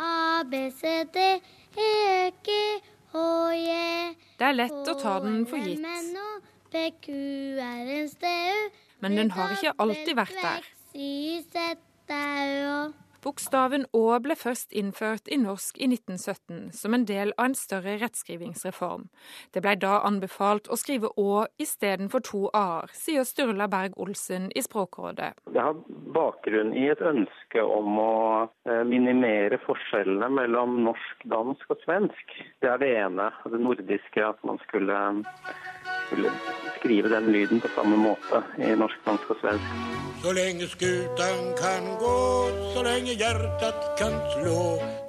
A, 0.00 0.40
B, 0.48 0.70
C, 0.72 1.04
D, 1.12 1.28
E, 1.76 2.32
G, 2.40 2.56
det 4.38 4.46
er 4.48 4.56
lett 4.56 4.88
å 4.90 4.94
ta 4.98 5.14
den 5.22 5.44
for 5.46 5.62
gitt. 5.62 5.84
Men 9.04 9.16
den 9.20 9.30
har 9.36 9.54
ikke 9.54 9.74
alltid 9.78 10.14
vært 10.18 10.40
der. 10.42 10.66
Bokstaven 13.24 13.86
Å 13.96 14.18
ble 14.20 14.34
først 14.36 14.74
innført 14.76 15.30
i 15.32 15.38
norsk 15.40 15.78
i 15.80 15.86
1917 15.88 16.74
som 16.76 16.96
en 16.96 17.06
del 17.08 17.32
av 17.38 17.46
en 17.48 17.54
større 17.56 17.94
rettskrivingsreform. 18.02 19.06
Det 19.54 19.62
blei 19.64 19.74
da 19.80 20.02
anbefalt 20.04 20.68
å 20.68 20.76
skrive 20.76 21.08
Å 21.16 21.46
istedenfor 21.60 22.24
to 22.28 22.42
a-er, 22.52 22.92
sier 22.92 23.24
Sturla 23.24 23.68
Berg 23.72 23.96
Olsen 23.96 24.50
i 24.52 24.64
Språkrådet. 24.66 25.30
Det 25.54 25.64
har 25.64 25.80
bakgrunn 26.16 26.74
i 26.76 26.84
et 26.92 27.00
ønske 27.00 27.64
om 27.64 27.96
å 28.02 28.14
eh, 28.68 28.84
minimere 28.88 29.60
forskjellene 29.64 30.28
mellom 30.42 30.82
norsk, 30.90 31.24
dansk 31.32 31.72
og 31.72 31.80
svensk. 31.86 32.36
Det 32.60 32.74
er 32.74 32.82
det 32.82 32.92
ene. 33.06 33.30
Det 33.48 33.62
nordiske, 33.62 34.20
at 34.20 34.44
man 34.44 34.60
skulle 34.66 35.00
skulle 36.06 36.30
skrive 36.78 37.08
den 37.08 37.32
lyden 37.32 37.60
på 37.60 37.68
samme 37.74 37.96
måte 37.96 38.42
i 38.58 38.74
norsk, 38.76 38.98
dansk 39.06 39.30
og 39.32 39.40
svensk. 39.40 39.76
Så 40.24 40.32
lenge 40.32 40.68
skutan 40.68 41.40
kan 41.58 41.88
gå, 42.00 42.16
så 42.74 42.82
lenge 42.86 43.12
hjertet 43.20 43.82
kan 43.98 44.14
slå 44.32 44.60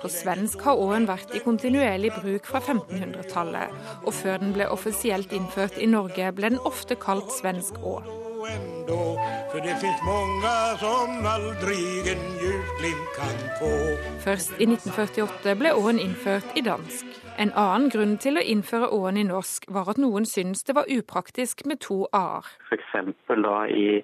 På 0.02 0.12
svensk 0.12 0.66
har 0.68 0.80
åen 0.80 1.08
vært 1.08 1.32
i 1.36 1.42
kontinuerlig 1.44 2.12
bruk 2.18 2.50
fra 2.52 2.60
1500-tallet, 2.60 3.72
og 4.04 4.14
før 4.14 4.44
den 4.44 4.52
ble 4.58 4.68
offisielt 4.72 5.32
innført 5.36 5.80
i 5.80 5.88
Norge, 5.88 6.32
ble 6.36 6.56
den 6.56 6.64
ofte 6.68 7.00
kalt 7.00 7.32
svensk 7.40 7.80
å. 7.84 8.00
ändå 8.46 9.16
det 9.64 9.76
finns 9.82 10.02
många 10.06 10.78
som 10.78 11.26
aldrig 11.26 12.08
en 12.14 12.24
ljusglimt 12.42 13.08
kan 13.16 13.38
få 13.60 13.72
Først 14.20 14.52
i 14.60 14.68
1948 14.68 15.56
ble 15.56 15.72
Åen 15.74 16.00
innført 16.00 16.58
i 16.60 16.62
dansk. 16.62 17.25
En 17.38 17.52
annen 17.52 17.90
grunn 17.92 18.14
til 18.24 18.40
å 18.40 18.42
innføre 18.48 18.88
Åen 18.96 19.18
i 19.20 19.26
norsk 19.28 19.66
var 19.76 19.90
at 19.92 19.98
noen 20.00 20.24
syntes 20.30 20.64
det 20.64 20.76
var 20.78 20.88
upraktisk 20.88 21.66
med 21.68 21.82
to 21.84 22.06
a-er. 22.16 22.48
F.eks. 22.70 22.94
da 23.28 23.58
i 23.68 24.00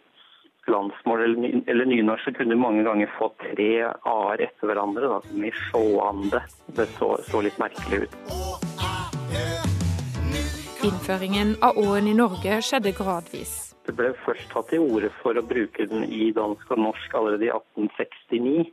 landsmål 0.68 1.24
eller, 1.24 1.62
eller 1.72 1.88
nynorsk 1.88 2.28
så 2.28 2.34
kunne 2.36 2.58
du 2.58 2.60
mange 2.60 2.84
ganger 2.84 3.08
få 3.16 3.30
tre 3.40 3.70
a-er 3.88 4.44
etter 4.50 4.68
hverandre. 4.68 5.08
da, 5.08 5.22
som 5.30 5.46
i 5.48 5.52
sjåande. 5.62 6.44
Det 6.76 6.90
så, 6.98 7.14
så 7.30 7.44
litt 7.46 7.56
merkelig 7.62 8.04
ut. 8.04 8.20
Innføringen 10.84 11.56
av 11.64 11.80
Åen 11.80 12.12
i 12.12 12.18
Norge 12.18 12.60
skjedde 12.68 12.92
gradvis. 13.00 13.56
Det 13.88 13.96
ble 13.96 14.12
først 14.26 14.52
tatt 14.52 14.68
til 14.74 14.84
orde 14.84 15.08
for 15.22 15.40
å 15.40 15.46
bruke 15.46 15.88
den 15.88 16.04
i 16.04 16.34
dansk 16.36 16.76
og 16.76 16.84
norsk 16.84 17.16
allerede 17.16 17.48
i 17.48 17.56
1869. 17.56 18.68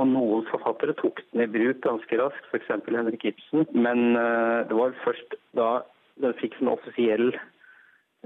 Og 0.00 0.08
noen 0.08 0.46
forfattere 0.48 0.94
tok 0.96 1.20
den 1.32 1.44
i 1.44 1.50
bruk 1.52 1.82
ganske 1.84 2.18
raskt, 2.20 2.46
f.eks. 2.50 2.70
Henrik 2.88 3.26
Ibsen. 3.28 3.66
Men 3.76 4.16
eh, 4.16 4.60
det 4.68 4.76
var 4.78 4.94
først 5.04 5.36
da 5.58 5.72
den 6.22 6.36
fikk 6.40 6.56
sin 6.58 6.70
offisiell 6.72 7.32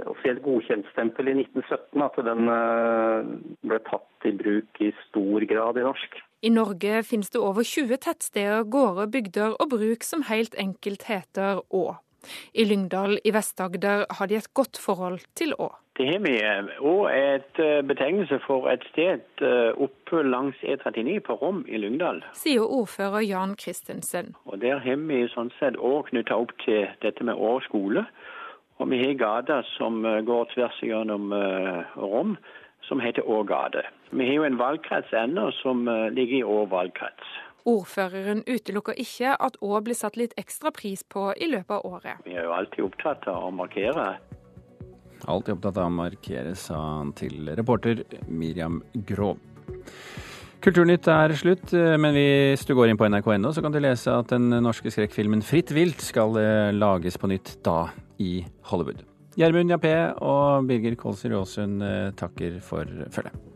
offisielt 0.04 0.42
godkjentstempel 0.44 1.30
i 1.30 1.34
1917 1.40 2.04
at 2.04 2.16
den 2.26 2.50
eh, 2.52 3.28
ble 3.64 3.78
tatt 3.86 4.28
i 4.28 4.32
bruk 4.36 4.80
i 4.84 4.90
stor 5.06 5.46
grad 5.48 5.80
i 5.80 5.84
norsk. 5.86 6.18
I 6.44 6.52
Norge 6.52 7.00
finnes 7.08 7.32
det 7.32 7.40
over 7.40 7.64
20 7.64 8.02
tettsteder, 8.04 8.66
gårder, 8.68 9.08
bygder 9.12 9.56
og 9.56 9.70
bruk 9.72 10.04
som 10.04 10.26
helt 10.28 10.56
enkelt 10.60 11.08
heter 11.08 11.62
Å. 11.72 11.84
I 12.54 12.64
Lyngdal 12.68 13.18
i 13.24 13.32
Vest-Agder 13.34 14.06
har 14.18 14.30
de 14.30 14.38
et 14.38 14.52
godt 14.54 14.78
forhold 14.82 15.20
til 15.38 15.54
Å. 15.58 15.72
Det 15.96 16.04
har 16.10 16.20
vi. 16.20 16.34
Å 16.84 16.94
er 17.08 17.38
et 17.38 17.60
eh, 17.62 17.80
betegnelse 17.88 18.36
for 18.44 18.68
et 18.68 18.82
sted 18.90 19.22
eh, 19.40 19.70
oppe 19.80 20.20
langs 20.26 20.58
E39 20.60 21.22
på 21.24 21.38
Rom 21.40 21.62
i 21.68 21.80
Lyngdal. 21.80 22.20
Sier 22.36 22.66
ordfører 22.66 23.24
Jan 23.24 23.54
Christensen. 23.56 24.34
Og 24.44 24.60
Der 24.60 24.82
har 24.84 25.00
vi 25.08 25.22
sånn 25.32 25.52
sett 25.56 25.78
Å 25.80 26.02
knytta 26.10 26.36
opp 26.36 26.52
til 26.66 26.84
dette 27.00 27.24
med 27.24 27.40
Å 27.40 27.56
skole. 27.64 28.04
Og 28.76 28.92
vi 28.92 29.00
har 29.06 29.16
gata 29.22 29.62
som 29.72 30.04
eh, 30.04 30.20
går 30.28 30.52
tvers 30.52 30.82
gjennom 30.84 31.32
Rom, 31.96 32.36
som 32.84 33.00
heter 33.00 33.24
Å 33.24 33.40
gate. 33.48 33.86
Vi 34.12 34.28
har 34.28 34.42
jo 34.42 34.48
en 34.50 34.60
valgkrets 34.60 35.16
ennå 35.16 35.48
som 35.62 35.88
ligger 36.12 36.42
i 36.42 36.44
Å 36.44 36.66
valgkrets. 36.70 37.32
Ordføreren 37.66 38.44
utelukker 38.46 38.94
ikke 39.02 39.32
at 39.42 39.56
Å 39.58 39.80
blir 39.82 39.98
satt 39.98 40.18
litt 40.20 40.36
ekstra 40.38 40.70
pris 40.74 41.02
på 41.02 41.32
i 41.34 41.48
løpet 41.50 41.74
av 41.78 41.86
året. 41.88 42.22
Vi 42.24 42.36
er 42.38 42.46
jo 42.46 42.54
alltid 42.54 42.84
opptatt 42.86 43.26
av 43.32 43.48
å 43.48 43.50
markere. 43.54 44.06
Alltid 45.26 45.56
opptatt 45.56 45.80
av 45.80 45.88
å 45.88 45.96
markere, 45.96 46.54
sa 46.54 46.78
han 47.00 47.10
til 47.18 47.50
reporter 47.58 48.04
Miriam 48.28 48.78
Grov. 49.08 49.40
Kulturnytt 50.62 51.06
er 51.10 51.34
slutt, 51.38 51.74
men 51.74 52.14
hvis 52.16 52.64
du 52.66 52.72
går 52.74 52.90
inn 52.90 52.98
på 52.98 53.06
nrk.no, 53.10 53.50
så 53.54 53.62
kan 53.62 53.74
du 53.74 53.80
lese 53.82 54.14
at 54.14 54.30
den 54.32 54.48
norske 54.62 54.90
skrekkfilmen 54.90 55.42
'Fritt 55.42 55.74
vilt' 55.74 56.06
skal 56.06 56.38
eh, 56.40 56.72
lages 56.74 57.18
på 57.18 57.30
nytt 57.30 57.58
da 57.66 57.90
i 58.18 58.40
Hollywood. 58.70 59.04
Gjermund 59.36 59.74
Jappé 59.74 59.94
og 60.24 60.66
Birger 60.70 60.96
Kolsrud 60.96 61.36
Aasund 61.36 61.84
eh, 61.84 62.14
takker 62.16 62.58
for 62.64 62.88
følget. 63.12 63.55